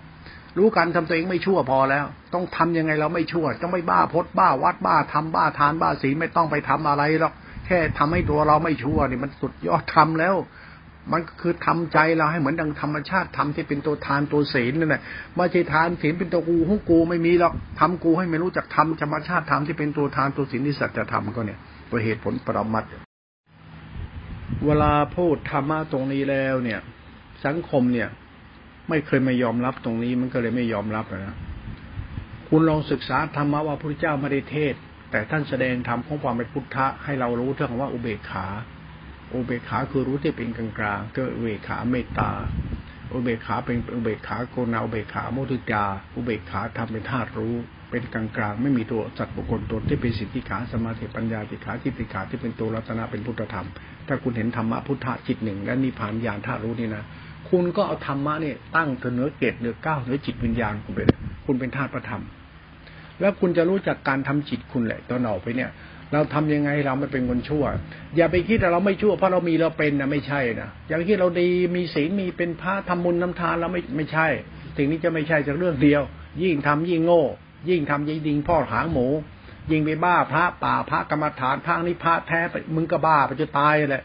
[0.58, 7.34] รู้การทำตัวเองไม่ชั่วพอแล้ว ต้องทำยังไงเราไม่ชั่วต้องไม่บ้าพดบ้าวัดบ้าทำบ้าทานบ้าศีลไม่ต้องไปทำอะไรหรอก
[7.66, 10.36] แค่ทำให้ตัวเราไม่ชั่วนี่มันสุดยอดทำแล้ว
[11.12, 15.02] มันคือทำใจเราให้เหมือนดังธรรมชาติทำที่เป็นตัวทานตัวศีลนั่นแหละ
[15.36, 22.84] ไม่ใช่ทานศีลเป็นตัวกูของกูไม่มีหรอกทำกูให้ไม่รู้จักทำธรรมชาติทำที่เป็นตัวทานตัวศีลที่สัจธรรมก็เนี่ยตัวเหตุผลปรมัต
[24.65, 26.80] เวลาพูดธรรมะตรงนี้แล้วเนี่ย
[27.46, 28.10] สังคมเนี่ย
[28.89, 31.38] ไม่เคยไม่ยอมรับตรงนี้มันก็เลยไม่ยอมรับนะ
[32.48, 34.76] คุณลองศึกษาธรรมะว่าพระพุทธเจ้าไม่ได้เทศ
[35.12, 38.46] แต่ท่านแสดงธรรมของความเป็นพุทธะให้เรารู้เรื่องว่าอุเบกขา
[39.34, 42.32] อุเบกขาคือรู้ที่เป็นกลางกลางก็อุเบกขาเมตตา
[43.13, 45.84] อุเบกขาเป็นอุเบกขาโกนาอุเบกขาโมทุจา
[46.16, 47.56] อุเบกขาทำเป็นธาตุรู้
[47.90, 53.68] เป็นกลางกลางไม่มีตัวสัตว์บุคคลตนที่เป็นสิทธิขาสมาธิปัญญาติขาทิฏฐิขาที่เป็นตัวรัตนะเป็นพุทธธรรม
[54.08, 57.04] ถ้าคุณเห็นธรรมะพุทธะจิตหนึ่งและนิพพานญาณธาตุรู้นี่นะ
[57.50, 62.24] คุณก็เอาธรรมะเนี่ยตั้งเนื้อเกตเนื้อก้าวเนื้อจิตวิญญาณคุณไปเลยคุณเป็นธาตุประธรรม
[63.20, 65.70] แล้วคุณจะรู้จักการทำจิตคุณแหละตอนออกไปเนี่ย
[66.13, 67.65] เราทำยังไงเราไม่เป็นคนชั่ว
[68.17, 74.28] อย่าไปคิดว่าเราไม่ชั่วเพราะเรามีเราเป็นนะไม่ใช่นะอย่าไปคิดเราดีมีศีลมีเป็นพระทำบุญน้ำทานเราไม่ไม่ใช่
[74.78, 76.02] สิ่งนี้จะไม่ใช่จากเรื่องเดียว
[76.43, 77.24] ยิ่งทำยิ่งโง่
[77.70, 79.08] ยิ่งทำยิ่งดิงพ่อหางหมู
[79.72, 82.39] ยิ่งไปบ้าพระป่าพระกรรมฐานพระนิพพานแท้
[82.76, 84.04] มึงก็บ้าไปจะตายแหละ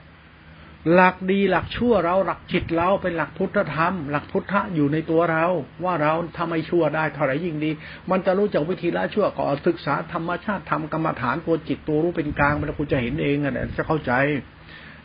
[0.94, 5.44] หลักดีหลักชั่วเราหลักจิตเราเป็นหลักพุทธธรรม หลักพุทธะอยู่ในตัวเรา
[5.84, 7.70] ว่าเราทำไมชั่วได้เท่าไหร่ยิ่งดี
[8.10, 14.12] มันจะรู้จักวิธีละชั่วก็ศึกษาธรรมชาติธรรมกรรมฐานตัวจิตตัวรู้เป็นกลางมันคุณจะเห็นเองอะจะเข้าใจ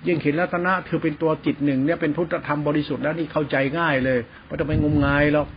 [0.08, 5.48] ยิ่งเห็นรัตนะคือเป็นตัวจิตหนึ่งเนี่ยเป็นพุทธธรรมบริสุทธิ์แล้วนี่เข้าใจง่ายเลยไม่ต้องไปงมงายหรอก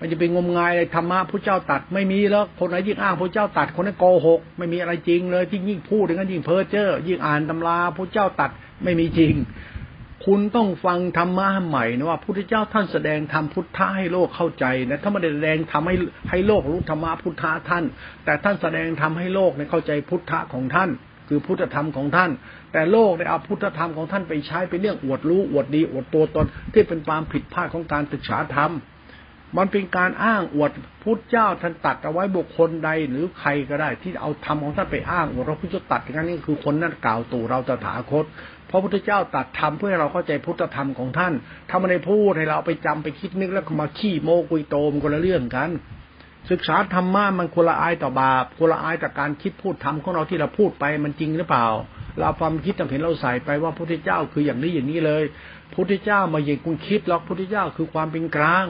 [0.00, 8.50] มันจะเป็นงมงายอะไรธรรมะพระเจ้าตัดไม่มีแล้วคนไหนยิ่งอ้างพระเจ้าตัดคนนั้นโกหก ไม่มีอะไรจริงเลยที่ยิ่งพูดอย่างนั้นยิ่งเพ้อเจ้อยิ่งอ่านตำราพระเจ้าตัด
[8.84, 9.34] ไม่มีจริง
[10.26, 15.94] คุณต้องฟังธรรมะใหม่นะว่าพุทธเจ้าท่านแสดงธรรมพุทธะให้โลกเข้าใจนะถ้าไม่ได้แสดงทำให้
[16.30, 17.84] ให้โลกรู้ธรรมะพุทธะท่าน
[18.24, 20.90] แต่ท่านแสดงทำให้โลกเนี่ยเข้าใจพุทธะของท่าน
[21.28, 22.30] คือพุทธธรรมของท่าน
[22.72, 28.72] แต่โลกได้เอาพุทธธรรมของท่านไปใช้เป็นเรื่องอวดรู้อวดดีอวดตัวตนที่เป็นความผิดพลาดของการศึกษาธรรม
[29.56, 30.70] มันเป็นการอ้างอวด
[31.02, 38.24] พุทธเจ้าท่านตัดเอาไว้บุคคลใดหรือใครก็ได้ ที่เอาธรรมของท่านไปอ้างอวดเราพุทธเจ้าตัดอย่างนี้คือคนนั้นกล่าวตู่เราตถาคต
[38.70, 41.32] พระพุทธเจ้าตัดธรรมเพื่อให้เราเข้าใจพุทธธรรมของท่าน
[41.68, 45.70] ถ้าไม่ได้พูดให้เราไปจำไปคิดนึกแล้วมาขี้โมกุยโตมคนละเรื่องกัน
[46.50, 51.66] ศึกษาธรรมะมันคนละอายต่อบาปคนละอายต่อการคิดพูดธรรมของเราที่เราพูดไปมันจริงหรือเปล่า
[52.18, 55.24] เราความคิดจำเห็นเราใส่ไปว่าพระพุทธเจ้าคืออย่างนี้อย่างนี้เลย
[55.74, 58.66] พุทธเจ้ามาอย่างคุณคิดหรอกพุทธเจ้าคือความเป็นกลาง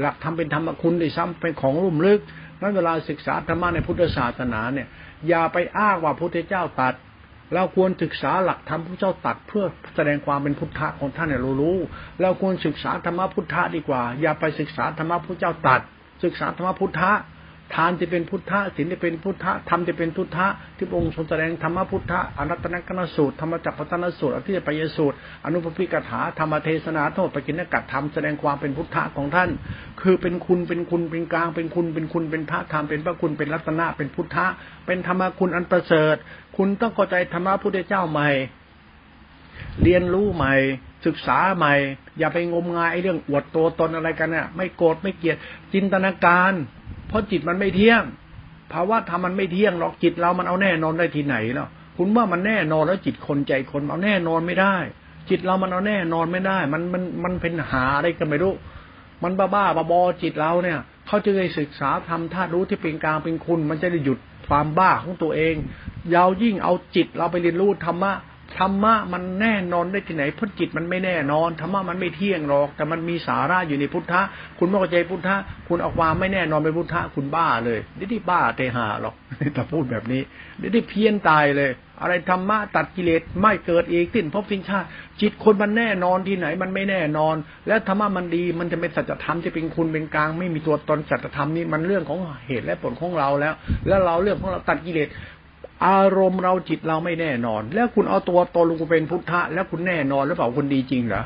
[0.00, 2.20] หลักทำเป็นธรรมคุณด้ซ้ำเป็นของลุ่มลึก
[2.60, 4.88] นั้นเวลาศึกษาธรรมะในพุทธศาสนาเนี่ย
[5.28, 6.94] อย่าไปอ้างว่าพระพุทธเจ้าตัด
[7.54, 11.78] เราควรศึกษาหลักธรรมพระเจ้าตัดเพื่อแสดงความเป็นพุทธะของท่านเนี่ยรู้รู้
[12.20, 15.80] เราควรศึกษาธรรมะพุทธะดีกว่า อย่าไปศึกษาธรรมะพระเจ้าตัด
[16.24, 17.12] ศึกษาธรรมะพุทธะ
[17.74, 20.46] ทานจะเป็นพุทธะศีลจะเป็นพุทธะธรรมจะเป็นพุทธะ
[20.76, 29.50] ที่พระองค์ทรงแสดงธรรมะพุทธะอนัตตนกนสูตรธรรมจักรพัฒนสูตรอธิปยสูตร อนุปปิกถาธรรมเทศนาทั้งหมดปกินกัตธรรมแสดงความเป็นพุทธะของท่าน
[30.00, 34.46] คือเป็นคุณเป็นคุณเป็นกลางเป็นคุณเป็นคุณเป็นพระธรรมเป็นพระคุณเป็นรัตนะเป็นพุทธะ
[34.86, 36.16] เป็นธรรมคุณอันประเสริฐ
[36.56, 38.30] คุณต้องเข้าใจธรรมะพุทธเจ้าใหม่
[39.82, 40.54] เรียนรู้ใหม่
[41.06, 41.74] ศึกษาใหม่
[42.18, 45.36] อย่าไปงมงายเรื่องอวดตัวตนอะไรกันเนี่ยไม่โกรธไม่เกลียด
[45.72, 46.52] จินตนาการ
[47.14, 48.02] ราะจิตมันไม่เที่ยง
[48.72, 54.76] ภาวะธรรมมันไม่เที่ยงหรอกจิตเรามันเอาแน่นอนได้ที่ไหนแล้วคุณว่ามันแน่นอนแล้วจิตคนใจคนเอาแน่นอนไม่ได้
[55.30, 58.54] จิตเรามันเอาแน่นอนไม่ได้ มันมันมันเป็นหาอะไรกันไม่รู้
[59.22, 65.54] มันบ้าบ้าบอจิตเราเนี่ยเขาจะได้ศึกษาทำธาตุรู้ที่เป็นกลางเป็นคุณ มันจะได้หยุดความบ้าของตัวเอง
[66.14, 68.12] ยาวยิ่งเอาจิตเราไปเรียนรู้ธรรมะ
[68.58, 74.20] ธรรมะมันแน่นอนได้ที่ไหนพุทธจิตมันไม่แน่นอนธรรมะมันไม่เที่ยงหรอก แต่มันมีสาระอยู่ในพุทธะ
[74.58, 75.36] คุณไม่เข้าใจพุทธะ
[75.68, 79.14] คุณเอาความไม่แน่นอนไปพุทธะคุณบ้าเลยนี่ที่บ้าเตหาหรอก
[79.56, 80.22] ถ้าพูดแบบนี้
[80.60, 84.86] นี่ที่เพี้ยนตายเลย อะไรธรรมะตัดกิเลสไม่เกิดอีกสิ้นพบสิ้นชาติ
[85.20, 87.34] จิตคนมันแน่นอนที่ไหนมันไม่แน่นอน
[87.66, 93.54] แล้วธรรมะมันดีมันจะเป็นสัจธรรมจะเป็นคุณเป็นกลาง ไม่มีตัวตนสัจธรรมนี่มันเรื่องของเหตุและผลของเราแล้ว
[93.88, 95.08] แล้วเราเรื่องของเราตัดกิเลส
[95.88, 101.24] อารมณ์เราจิตเราไม่แน่นอน แล้วคุณเอาตัวตนลงเป็นพุทธะ แล้วคุณแน่นอนหรือเปล่าคุณดีจริงเหรอ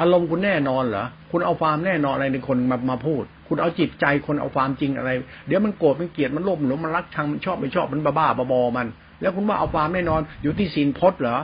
[0.00, 5.10] อารมณ์คุณแน่นอนเหรอคุณเอาความแน่นอนอะไรในคนมามาพูด คุณเอาจิตใจคนเอาความจริงอะไร
[5.46, 8.86] เดี๋ยวมันโกรธมันเกลียดมันโลภหรือมันรักชังมันชอบไม่ชอบมันบ้าบ้าบอมัน
[9.20, 11.38] แล้วคุณว่าเอาความแน่นอนอยู่ที่ศีลพจน์เหรอ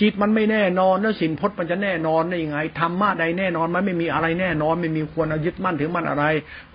[0.00, 6.24] จิตมันไม่แน่นอนแล้วสินพจน์มันจะแน่นอนได้ยังไงธรรมะใดแน่นอนมันไม่มีอะไรแน่นอน ไม่มีควรยึดมั่นถือมั่นอะไร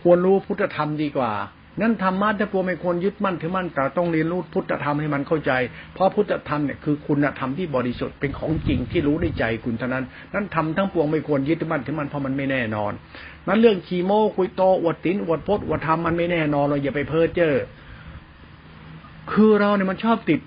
[0.02, 1.32] ควรรู้พุทธธรรมดีกว่า
[1.81, 5.51] นั้นธรรมะถ้าพวกไม่ควรยึดมั่นถือมั่นแต่ต้องเรียนรู้พุทธธรรมให้มันเข้าใจ
[5.93, 12.91] เพราะพุทธธรรมเนี่ยคือคุณธรรมที่บริสุทธิ์เป็นของจริงที่รู้ในใจคุณเท่านั้น นั้นทำทั้งปวงไม่ควรยึดมั่นถือมั่นเพราะมันไม่แน่นอน
[13.47, 17.53] นั้นเรื่องขีโมคุยโตอวดตินอวดพจน์อวดธรรมมันไม่แน่นอนเราอย่าไปเพ้อเจ้อ
[19.31, 20.39] คือเราเนี่ยมันชอบติด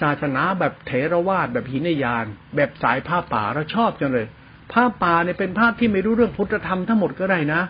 [0.00, 2.24] ศาสนาแบบเถรวาทแบบหินยาน
[2.56, 4.26] แบบสายผ้าป่าเราชอบจังเลย
[4.72, 7.60] ผ้าป่าเนี่ยเป็นผ้าที่ไม่รู้เรื่องพุทธธรรมทั้งหมดก็ได้นะ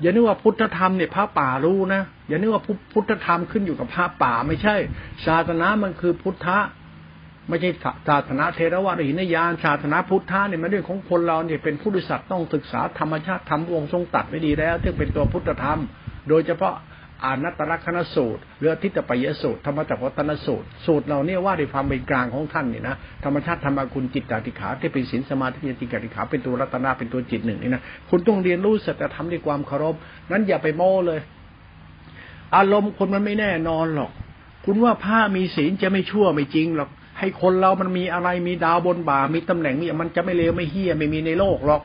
[0.00, 4.74] อย่านึกว่าพุทธธรรมเนี่ยพระป่ารู้นะอย่านึกว่าพุทธธรรมขึ้นอยู่กับพระป่าไม่ใช่
[5.26, 6.58] ศาสนามันคือพุทธะ
[7.48, 7.70] ไม่ใช่
[8.08, 15.80] ศาสนาเทรวาสหินยานศาสนาพุทธะเนี่ยมันเรื่องของคนเราเนี่ยเป็นผู้ดุสัตว์ต้องศึกษาธรรมชาติธรรมวงทรงตัดไม่ดีแล้วซึ่งเป็นตัวพุทธธรรม
[16.28, 16.74] โดยเฉพาะ
[17.24, 29.94] อานัตตลักษณสูตรเรือทิฏฐปยสูตรธรรมจักรวัตนสูตร สูตรเราเนี่ยว่าด้วยความเป็นกลางของท่านเนี่ยนะธรรมชาติธรรมคุณจิตตติขาที่เป็นศีลสมาธิจิตติขาเป็นตัวรัตนาเป็นตัวจิตหนึ่งนี่นะคุณต้องเรียนรู้สัจธรรมด้วยความเคารพ
[30.30, 31.20] นั้นอย่าไปโม้เลย
[32.56, 34.10] อารมณ์คนมันไม่แน่นอนหรอก
[34.64, 41.82] คุณว่าผ้ามีศีลจะไม่ชั่วไม่จริงหรอกให้คนเรามันมีอะไรมีดาวบนบ่ามีตำแหน่งมีมันจะไม่เลวไม่เฮี้ยไม่มีในโลกหรอก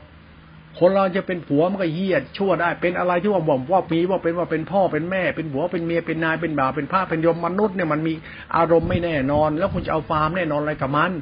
[0.78, 8.14] คนเราจะเป็นผัวมันก็เฮี้ยชั่วได้ เป็นอะไรที่ว่าบ่มว่ามีว่าเป็นว่าเป็นพ่อเป็นแม่ เป็นผัวเป็นเมียเป็นนายเป็นบ่าวเป็นผ้าเป็นยมมนุษย์เนี่ยมันมี
[8.56, 11.12] อารมณ์ไม่แน่นอน แล้วคุณจะเอาฟาร์มแน่นอนอะไรกับมัน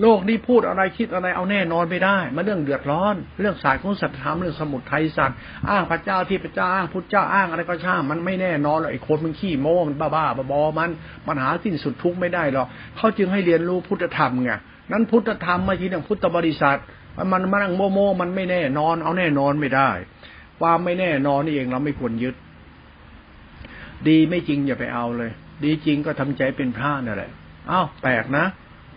[0.00, 5.36] โลกนี้พูดอะไรคิดอะไรเอาแน่นอนไม่ได้มาเรื่องเดือดร้อน เรื่องศาสตร์ของสัตธรรมเรื่องสมุทรไทยสัตว์
[5.70, 10.90] อ้างพระเจ้าที่พระเจ้าอ้างพุทธเจ้าอ้างอะไรก็ช่างมันไม่แน่นอนหรอกไอ้คนมันขี้โม้มันบ้าบ้าบอมัน
[11.26, 12.66] ปัญหาสิ้นสุดทุกไม่ได้หรอก
[12.96, 14.52] เขาจึงให้เรียนรู้พุทธธรรมไง
[14.92, 16.78] นั้นพุทธธรรมม่ใช่เรื่องพุทธบริษัท
[17.16, 19.90] มันมันนั่งโมโมมันไม่แน่นอน เอาแน่นอนไม่ได้
[20.60, 22.34] ความไม่แน่นอนนี่เองเราไม่ควรยึด
[24.08, 25.30] ดีไม่จริงอย่าไปเอาเลย
[25.64, 27.30] ดีจริงก็ทำใจเป็นพระนั่นแหละ
[27.70, 28.46] อ้าวแปลกนะ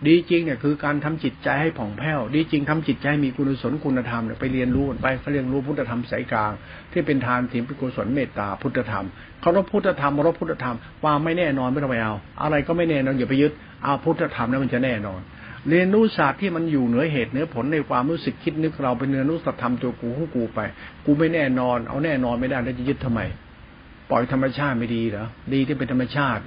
[0.06, 6.52] ดีจริงเนี่ยคือการทำจิตใจให้ผ่องแผ้ว ดีจริงทำจิตใจมีกุศลคุณธรรมเนี่ยไปเรียนรู้ไปเขาเรียนรู้พุทธธรรมสายกลาง
[6.92, 9.06] ที่เป็นทานถิ่นเป็นกุศลเมตตาพุทธธรรม
[9.40, 13.52] เขารพพุทธธรรมรพพุทธธรรมความไม่แน่นอนไม่ต้องไปเอา อะไรก็ไม่แน่นอนอย่าไปยึด
[13.84, 15.20] เอาพุทธธรรมแล้วมันจะแน่นอน
[15.68, 20.60] เรียนรู้ศาสตร์ที่มันอยู่เหนือเหตุเหนือผลในความรู้สึกคิดนึกเราเป็นเนื้อรู้สัตธรรมตัวกูของกูไป
[21.04, 23.20] กูไม่แน่นอน เอาแน่นอนไม่ได้แล้วจะยึดทำไม
[24.10, 26.42] ปล่อยธรรมชาติไม่ดีเหรอดีที่เป็นธรรมชาติ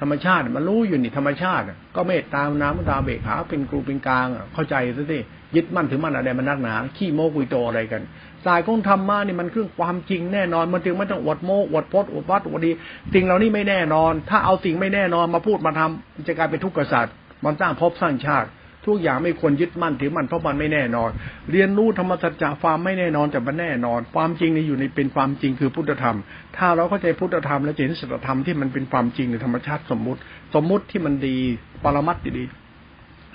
[0.00, 1.64] ธรรมชาติมันรู้อยู่นี่ธรรมชาติ
[1.96, 5.18] ก็เมตตามน้ำตาเบกขาเป็นครูเป็นกลางเข้าใจซะสิ
[5.56, 8.02] ยึดมั่นถือมั่นอะไรมันนักหนา ขี้โมกุยโตอะไรกัน
[8.44, 12.70] สายของธรรมะนี่มันเครื่องความจริงแน่นอนมันจึงไม่ต้องอวดโมอวดพจน์อวดวัดอวดดี
[13.14, 18.48] สิ่งเหล่านี้ไม่แน่นอน ถ้าเอาสิ่งไม่แน่นอนมาพูดมาทำจะกลายเป็นทุกข์กษัตริย์ มันสร้างภพสร้างชาติ
[18.86, 21.10] ทุกอย่างไม่ควรยึดมั่นถือมั่นเพราะมันไม่แน่นอน
[21.50, 26.16] เรียนรู้ธรรมสัจจะความไม่แน่นอนแต่มันแน่นอน ความจริงนี่อยู่ในเป็นความจริงคือพุทธธรรม
[26.56, 30.20] ถ้าเราเข้าใจพุทธธรรมและเห็นสัจธรรมที่มันเป็นความจริงในธรรมชาติสมมุติ
[30.54, 31.36] สมมุติที่มันดี
[31.82, 32.44] ปรมัตติดี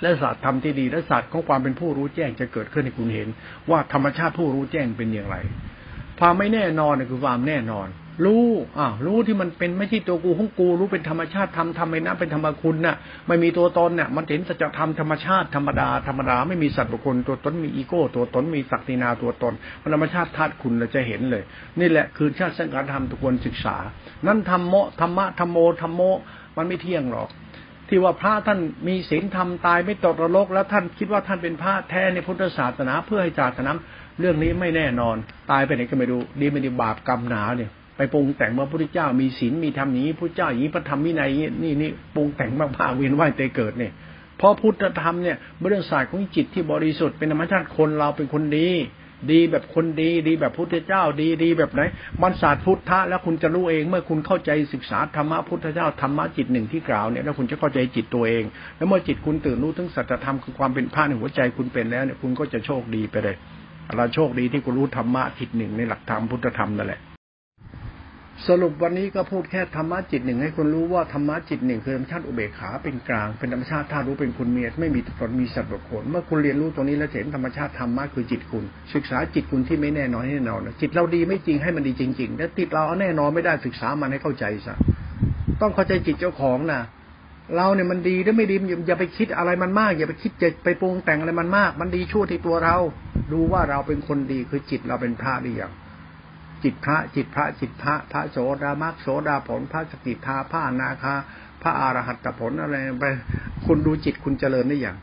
[0.02, 3.28] และศาสตร์ธรรมที่ดีและศาสตร์ของความเป็นผู้รู้แจ้งจะเกิดขึ้นให้คุณเห็น
[3.70, 5.36] ว่าธรรมชาติผู้รู้แจ้งเป็นอย่างไร
[6.20, 7.88] ความไม่แน่นอนคือความแน่นอน
[8.24, 8.44] รู้
[8.78, 12.96] อ่ารู้ที่มันเป็นไม่ใช่ตัวกูของกู รู้เป็นธรรมชาติทำทำไมนะเป็นธรรมคุณน่ะ
[13.26, 21.42] ไม่มีตัวตนเนี่ยมันเห็นสัจธรรมธรรมชาติธรรมดาธรรมดาไม่มีสัตว์บุคคลตัวตนมีอีโก้ ตัวตนมีศักดินาตัวตนมันธรรมชาติธาตุคุณเราจะเห็นเลย
[21.80, 23.76] นี่แหละคือชาติสังการธรรมทุกคนศึกษา
[24.26, 26.00] นั้นธรรมโมธรรมะธรรมโมธรรมโม
[26.56, 27.28] มันไม่เที่ยงหรอก
[27.88, 33.70] ที่ว่าพระท่านมีศีลธรรมตายไม่ตกนรก แล้วท่านคิดว่าท่านเป็นพระแท้ในพุทธศาสนาเพื่อให้ศาสนา
[34.20, 35.16] เรื่องนี้ไม่แน่นอน
[35.50, 41.30] ตายไปไหนก็ไม่รู้ดีไม่ดีบาปกรรมหนาเนี่ย ไปปรุงแต่งว่าพระพุทธเจ้ามีศีลมีธรรมนี้พระเจ้าอย่างนี้พระธรรมวินัย
[41.62, 43.92] นี่นี่ปรุงแต่งมากๆเวียนว่ายเตเกิดเนี่ย
[44.38, 45.36] เพราะพุทธธรรมเนี่ย
[45.68, 48.68] เรื่องศาสตร์ของจิตที่บริสุทธิ์เป็นธรรมชาติคนเราเป็นคนดี
[49.32, 51.80] ดีแบบคนดี ดีแบบพุทธเจ้าดีดีแบบไหน
[52.22, 58.44] มันศาสตร์พุทธะแล้วคุณจะรู้เองเมื่อคุณเข้าใจศึกษาธรรมะพุทธเจ้าธรรมะจิตหนึ่งที่กล่าวเนี่ยแล้วคุณจะเข้าใจจิตตัวเอง
[58.76, 63.36] แล้วเมื่อจิตคุณตื่นรู้ถึงสัจธรรมคือความเป็นพระในหัวใจคุณเป็นแล้วเนี่ยคุณก็จะโชคดีไปเลย
[63.96, 67.11] เราโชคดีที่คุณรู้ธรรมะจิตหนึ่งในหลักธรรมพุทธธรรมนั่นแหละ
[68.48, 84.74] สรุปวันนี้ก็พูดแค่ธรรมะจิตหนึ่งให้คุณรู้ว่าธรรมะจิตหนึ่งคือธรรมชาติอุเบกขาเป็นกลางเป็นธรรมชาติธาตุรู้เป็นคุณเมียไม่มีตนมีสัตว์บุคคลเมื่อคุณเรียนรู้ตรงนี้แล้วเห็นธรรมชาติธรรมะคือจิตคุณ ศึกษาจิตคุณที่ไม่แน่นอนแน่นอนจิตเราดีไม่จริงให้มันดีจริงๆแล้วติดเราเอาแน่นอนไม่ได้ศึกษามันให้เข้าใจซะ
[85.60, 86.80] ต้องเข้าใจจิตเจ้าของนะ
[87.56, 88.54] เราเนี่ยมันดีหรือไม่ดี
[88.88, 92.76] อย่าไปคิดอะไรมันมาก อย่าไปคิดจะไปปรุงแต่งอะไรมันมาก มันดีชั่วที่ตัวเรา
[93.32, 95.72] ดูว่าเราเป็นคนดีคือจิตเราเป็นพระหรือยัง
[96.64, 101.14] จิตพระจิตพระจิตพระพระโสดามักโสดาผลพระสกิทาพระนาคา
[101.62, 103.04] พระอรหัตผลอะไรไป
[103.66, 104.98] คุณดูจิตคุณเจริญได้อย่าง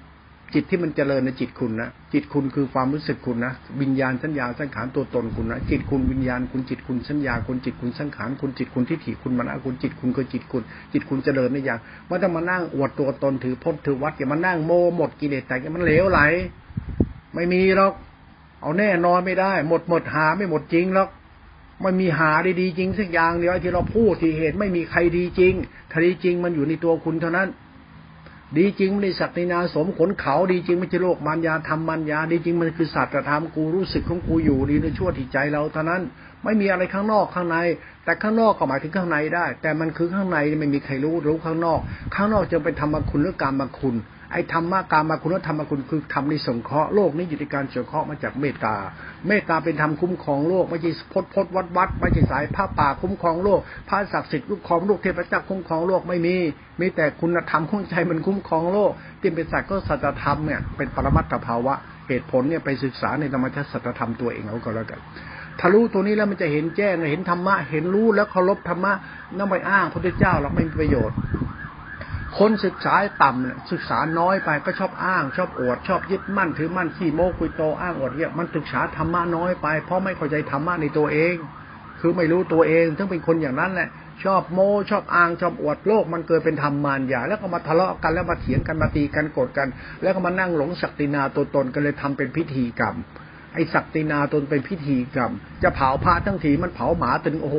[0.54, 16.20] จิตที่มันเจริญในจิตคุณนะจิตคุณคือความรู้สึกคุณนะวิญญาณสัญญาสังขารตัวตนคุณนะจิตคุณวิญญาณคุณจิตคุณสัญญาคุณจิตคุณสังขารคุณจิตคุณทิฏฐิคุณมรณะคุณจิตคุณคือจิตคุณ จิตคุณเจริญได้อย่างไม่ต้องมานั่งอวดตัวตนถือพจน์ถือวัดอย่ามานั่งโมหมดกิเลสแต่มันเหลวไหล
[17.34, 17.94] ไม่มีหรอก
[18.62, 21.10] เอาแน่นอนไม่ได้ หมดหมดหาไม่หมดจริงหรอก
[21.82, 25.54] ไม่มีหาดีๆจริงสักอย่างเดียวที่เราพูดที่เหตุไม่มีใครดีจริง
[25.94, 27.50] คดีจริงมันอยู่ในตัวคุณเท่านั้น
[28.58, 36.02] ดีจริงไม่ได้ศักดินาสมขนเขาดีจริงไม่ใช่โลกมันยาทำมันยา ดีจริงมันคือสัตว์ธรรมกูรู้สึกของกูอยู่ดีในชั่วที่ใจเราเท่านั้น
[36.44, 37.58] ไม่มีอะไรข้างนอกข้างใน
[38.04, 41.80] แต่ข้างนอกก็หมายถึงข้างในได้ แต่มันคือข้างในไม่มีใครรู้รู้ข้างนอก
[42.16, 43.96] ข้างนอกจะเป็นธรรมคุณหรือกรรมคุณ
[44.32, 48.76] ไอ้ธรรมะการมาคุณธรรมคุณคือทำในสงเคราะห์โลกนี้อยู่ในการสงเคราะห์มาจากเมตตา
[49.28, 53.60] เมตตาเป็นธรรมคุ้มครองโลกไม่ใช่พดพดวัดวัดไม่ใช่สายผ้าป่าคุ้มครองโลก
[53.90, 56.36] พระศักดิ์สิทธิ์คุ้มครองโลกเทพเจ้าคุ้มครองโลกไม่มี
[56.82, 61.74] มีแต่คุณธรรมของใจมันคุ้มครองโลกที่เป็นสัตว์ก็สัจธรรมเนี่ยเป็นปรมัตถภาวะ
[62.08, 65.00] เหตุผลเนี่ยไปศึกษาในธรรมชาติสัจธรรมตัวเองเอาก็แล้วกัน
[65.60, 68.94] ถ้ารู้ตัวนี้แล้วมันจะเห็นแจ้งเห็นธรรมะเห็นรู้แล้วเคารพธรรมะ
[69.38, 71.18] นั่นไปอ้างพระพุทธเจ้าเราไม่มีประโยชน์
[72.38, 81.36] คนศึกษาต่ำศึกษาน้อยไปก็ชอบอ้าง ชอบอวด ชอบยึดมั่นถือมั่นขี้โม้คุยโตอ้างอวดเนี่ยมันศึกษาธรรมะน้อยไป เพราะไม่เข้าใจธรรมะในตัวเอง
[82.00, 83.90] คือไม่รู้ตัวเองทั้งเป็นคนอย่างนั้นแหละ
[84.24, 89.68] ชอบโม้ชอบอ้าง ชอบอวดโลก มันเกิดเป็นธรรมมารยาแล้วก็มาทะเลาะกันแล้วมาเถียงกันมาตีกันโกรธกัน
[90.02, 92.96] แล้วก็มานั่งหลงศักดินาตัวตนกันเลยทำเป็นพิธีกรรม
[93.54, 95.32] ไอ้ศักดินาตนเป็นพิธีกรรม
[95.64, 97.58] จะเผาพระทั้งทีมันเผาหมาตึงโอ้โห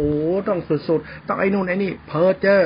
[0.48, 2.62] ต้องสุดๆต้องไอ้นู่นไอ้นี่เพอเจอ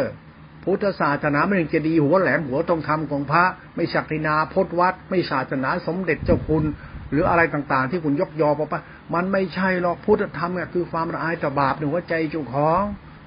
[0.65, 3.45] พุทธศาสนาไม่จะดีหัวแหลมหัวตรงธรรมของพระ
[3.75, 6.65] ไม่ศักดินาพจวัด ไม่ศาสนาสมเด็จเจ้าคุณ
[7.11, 8.83] หรืออะไรต่างๆ ที่คุณยกยอปะปะ
[9.15, 12.83] มันไม่ใช่หรอกพุทธธรรมเนี่ยคือความละอายต่อบาปในหัวใจจุของ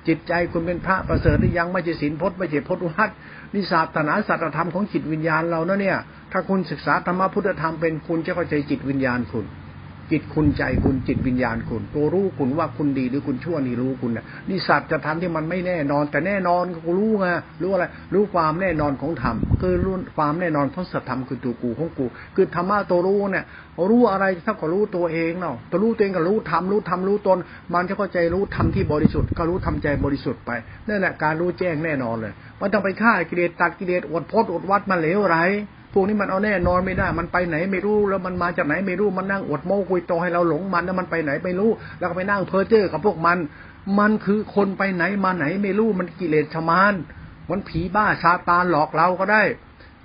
[0.07, 3.09] จิตใจคุณเป็นพระประเสริฐยังไม่ใช่ศีลพจน์ไม่ใช่พจน์วัด
[3.53, 5.97] นิสาสนาสัจธรรมของจิตวิญญาณเรานะเนี่ย
[6.31, 9.45] ถ้าคุณศึกษาธรรมพุทธธรรมเป็นคุณจะเข้าใจจิตวิญญาณคุณ
[10.11, 17.25] จิตคุณใจคุณจิตวิญญาณคุณ ตัวรู้คุณว่าคุณดีหรือคุณชั่วนี่รู้คุณน่ะนี่สัตว์จะทำที่มันไม่แน่นอน แต่แน่นอนก็รู้ไง
[17.61, 22.05] รู้อะไร รู้ความแน่นอนของธรรมคือรู้ความแน่นอนของสัตธรรมคือตัวกูของกู
[22.35, 23.45] คือธรรมะตัวรู้เนี่ย
[23.89, 27.37] รู้อะไรเท่ากับรู้ตัวเองเนาะตัวรู้ตัวเองก็รู้ธรรมรู้ธรรมรู้ตน
[27.73, 30.51] มันจะเข้าใจรู้ธรรมที่บริสุทธิ์ก็รู้ทำใจบริสุทธิ์ไป
[30.87, 35.39] นั่นแหละการรู้แจ้งแน่นอนเลยมันต้องไปฆ่ากิเลสตัดกิเลสอดพดอดวัดมาเหลวไร
[35.93, 43.37] พวกนี้มันเอาแน่นอนไม่ได้ มันไปไหนไม่รู้แล้วมันมาจากไหนไม่รู้มันนั่งอดโม้คุยโตให้เราหลงมันแล้วมันไปไหนไม่รู้ แล้วก็ไปนั่งเพ้อเจ้อกับพวกมัน
[43.99, 46.93] มันคือคนไปไหนมาไหนไม่รู้มันกิเลสชมาน
[47.49, 49.43] มันผีบ้าชาตานหลอกเราก็ได้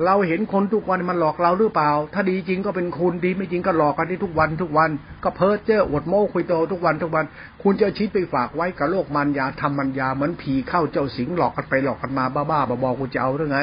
[0.05, 4.90] เราเห็นคนทุกวันมันหลอกเราหรือเปล่า ถ้าดีจริงก็เป็นคุณดีไม่จริงก็หลอกกันที่ทุกวันทุกวัน
[5.24, 7.24] ก็เพ้อเจ้ออดโม้คุยโตทุกวันทุกวัน
[7.62, 13.61] คุณจะชิดไปฝากไว้กับโลกมันยาทำมันยาเหมือนผีเข้าเจ้าสิงหลอกกันไปหลอกกันมาบ้าๆบอๆคุณจะเอาหรือไง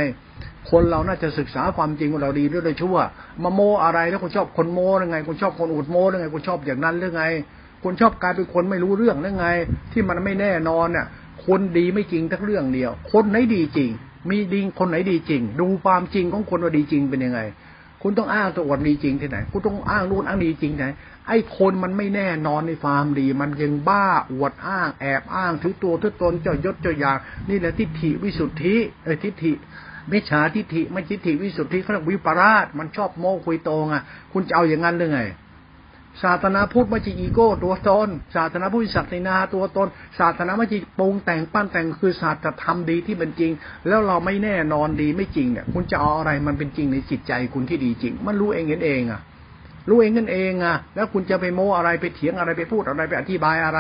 [0.70, 2.98] คนเราน่าจะศึกษาความจริงของเราดีด้วยชั่ว
[3.44, 7.24] มาโมอะไรแล้วคุณชอบคนโมหรือไงคุณชอบคนอดโมหรือไงคุณชอบอย่างนั้นหรือไง
[7.84, 9.48] คุณชอบกลายเป็นคนไม่รู้เรื่องหรือไง
[9.92, 11.06] ที่มันไม่แน่นอนเนี่ย
[11.46, 13.92] คนดีไม่จริงทั้งเรื่องเดียว คนไหนดีจริง
[14.30, 17.42] มีดีคนไหนดีจริง ดูความจริงของคนว่าดีจริงเป็นยังไง
[18.02, 20.86] คุณต้องอ้างตัวอวดดีจริงที่ไหน คุณต้องอ้างนู่นอ้างดีจริงไหน
[21.28, 27.18] ไอ้คนมันไม่แน่นอนในความดี มันยังบ้าอวดอ้าง แอบอ้างถือตัวถือตนเจ้ายศเจ้าอย่าง
[27.50, 29.52] นี่แหละทิฏฐิวิสุทธิไอ้ทิฏฐิ
[30.12, 35.22] มิจฉาทิฏฐิไม่ทิฏฐิวิสุทธิเขาเรียกวิปราช มันชอบโม้คุยโตงอะ คุณจะเอาอย่างนั้นหรือไง
[36.24, 39.88] ศาสนาพุทธไม่ใช่อีโก้ ตัวตนศาสนาพุทธศักดินาตัวตน
[40.20, 43.52] ศาสนาไม่ใช่ปรุงแต่งปั้นแต่งคือศาสตร์ธรรมดีที่เป็นจริง
[43.88, 49.22] แล้วเราไม่แน่นอนดีไม่จริงเนี่ยคุณจะเอาอะไรมันเป็นจริงในจิตใจคุณที่ดีจริง มันรู้เองเห็นเองอะ
[49.90, 53.80] รู้เองกันเองอะแล้วคุณจะไปโม้อะไรไปเถียงอะไรไปพูดอะไรไปอธิบายอะไร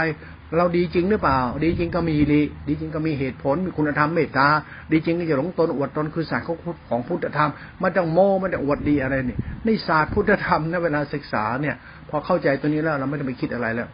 [0.57, 4.47] เราดีจริงหรือเปล่า ดีจริงก็มีดีดีจริงก็มีเหตุผล มีคุณธรรมเมตตา
[4.91, 6.45] ดีจริงก็จะหลงตนอวดตนคือศาสตร์
[6.89, 7.49] ของพุทธธรรม
[7.81, 11.75] มันต้องโม้มันต้องอวดดีอะไรนี่ในศาสตร์พุทธธรรมนะเวลาศึกษาเนี่ย
[12.09, 13.87] พอเข้าใจตัวนี้แล้วเราไม่ต้องไปคิดอะไรแล้ว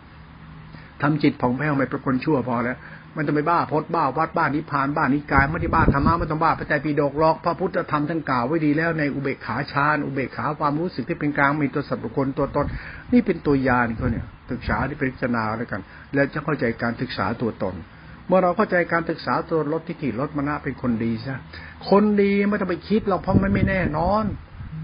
[1.02, 2.78] ทำจิตผ่องแผ้วไม่ป็นคนชั่วพอแล้ว
[3.16, 12.66] มันจะไม่บ้าพดบ้าวัดบ้านนิพานบ้านิกายไม่ได้บ้าธรรมะไม่ต้องบ้าพระใจปีดกลอกพระพุทธธรรมท่านกล่าวไว้ดีแล้วในอุเบกขาฌานอุเบกขาความรู้สึกที่เป็นกลางมีตัวสัตว์บุคคลตัวตน
[13.14, 15.82] นี่เป็นตัวยานเขาเนี่ย ศึกษาที่พิจารณาแล้วกัน
[16.14, 17.76] แล้วจะเข้าใจการศึกษาตัวตน
[18.28, 21.38] เมื่อเราเข้าใจการศึกษาตัวลดทิฏฐิลดมณะเป็นคนดีซะ
[21.90, 24.24] คนดีไม่ต้องไปคิดเราเพราะมันไม่แน่นอน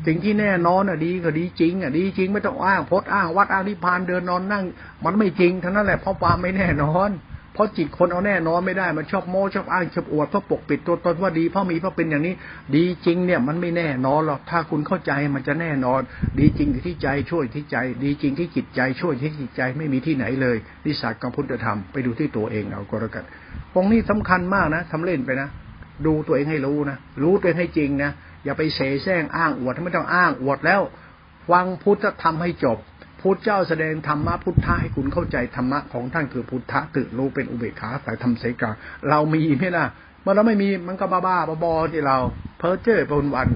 [0.08, 4.64] สิ่งที่แน่นอนอะดีก็ดีจริงอะดีจริงไม่ต้องอ้างพดอ้างวัดอ้างนิพานเดินนอนนั่ง
[5.06, 7.10] มันไม่จริงทั้งนั้นแหละเพราะความไม่แน่นอน
[7.62, 12.34] ราะจิตคนเอาแน่นอนไม่ได้มันชอบโม้ชอบอ้างชอบอวดเพราะปกปิดตัวตนว่าดีเพราะมีเพราะเป็นอย่างนี้
[12.76, 16.02] ดีจริงเนี่ยมันไม่แน่นอนหรอกถ้าคุณเข้าใจมันจะแน่นอน
[16.40, 23.26] ดีจริงที่ใจช่วยที่ใจ ดีจริงที่จิตใจช่วยที่จิตใจไม่มีที่ไหนเลยนิสัยกรรมพุทธธรรมไปดูที่ตัวเองเอาก็แล้วกัน
[23.74, 25.50] ตรงนี้สำคัญมากนะทำเล่นไปนะ
[26.06, 28.12] ดูตัวเองให้รู้นะรู้ตัวเองให้จริงนะ
[28.46, 30.82] อย่าไปเสแสร้งอ้างอวดไม่ต้องอ้างอวดแล้ว
[31.50, 32.78] ฟังพุทธธรรมให้จบ
[33.22, 38.72] พุทธเจ้าแสดงธรรมะพุทธะให้คุณเข้าใจธรรมะของท่านคือพุทธะตื่นรู้เป็นอุเบกขาสายธรรมเสกา
[39.10, 39.86] เรามีไหมล่ะ
[40.22, 42.18] เมื่อเราไม่มีมันก็บ้าบ้าบอที่เรา
[42.60, 43.48] เพ้อเจ้อไปวัน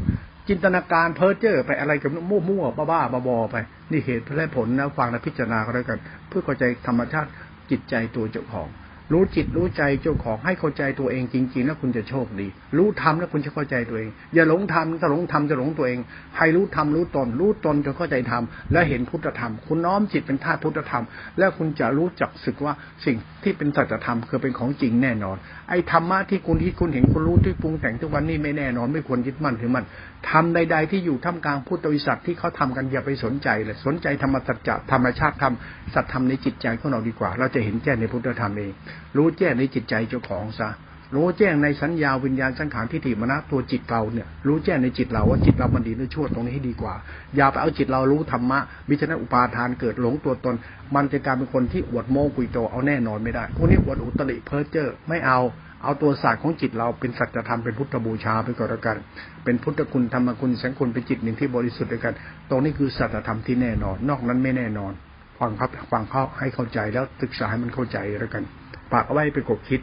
[0.47, 3.55] จินตนาการเพ้อเจ้อไปอะไรกับมั่วมั่วบ้าบ้าบอไป
[3.91, 7.29] นี่เหตุและผลนะฟังและพิจารณาก็แล้วกัน เพื่อเข้าใจธรรมชาติ
[7.71, 8.67] จิตใจตัวเจ้าของ
[9.11, 12.47] รู้จิตรู้ใจเจ้าของให้เข้าใจตัวเองจริง ๆ แล้วคุณจะโชคดี
[12.77, 15.99] รู้ธรรมแล้วคุณจะเข้าใจตัวเอง อย่าหลงธรรมถ้าหลงธรรมจะหลงตัวเอง
[16.37, 21.03] ให้รู้ธรรมรู้ตน รู้ตนจนเข้าใจธรรมและเห็นพุทธธรรม คุณน้อมจิตเป็นธาตุพุทธธรรม
[21.39, 22.73] แล้วคุณจะรู้จักสึกว่า
[23.05, 25.37] สิ่ง ที่เป็นสัจธรรมคือเป็นของจริงแน่นอน
[25.69, 29.85] ไอ้ธรรมะที่คุณคิดคุณเห็นคุณรู้ที่ปรุงแต่งทุกวันนี้ไม่แน่นอน ไม่ควรยึดมั่นถือมัน
[30.29, 35.53] ทำใด ๆ ที่อยู่ท่ามกลางพุทธวิสัชที่เขาทำกันอย่าไปสนใจเลยสนใจธรรมสัจจะธรรมชาติธรรม
[35.93, 38.71] สัจธรรมในจิตใจของเราดีกว่า เราจะเห็นแจ้งในพุทธธรรมเอง
[39.17, 40.69] รู้แจ้งในจิตใจเจ้าของซะ
[41.13, 46.93] รู้แจ้งในสัญญาวิญญาณสังขารทิฏฐิมรณะตัวจิตเราเนี่ยรู้แจ้งในจิตเราว่าจิตเรามันดีหรือชั่วตรงนี้ให้ดีกว่า
[47.35, 50.55] อย่าไปเอาจิตเรารู้ธรรมะมิฉะนั้นอุปาทานเกิดหลงตัวตน
[50.95, 55.39] มันจะกลายเป็นคนที่อวดโม้กุยโตเอาแน่นอนไม่ได้พวกนี้อวดอุตริเพ้อเจ้อไม่เอา
[55.83, 58.97] เอาตัวศาสตร์ของจิตเราเป็นสัจธรรมเป็นพุทธบูชาไปก่อนล้วกัน
[59.43, 62.13] เป็นพุทธคุณธรรมคุณสังคุณเป็นจิตหนึ่งที่บริสุทธิ์ด้วยกัน
[62.49, 64.91] ตรงนี้คือสัจธรรมที่แน่นอน นอกนั้นไม่แน่นอน
[65.39, 68.43] ฟังครับฟังเขาให้เข้าใจแล้วศึกษาให้มันเข้าใจแล้วกัน
[68.91, 69.81] ฝากเอาไว้เป็นกบคิด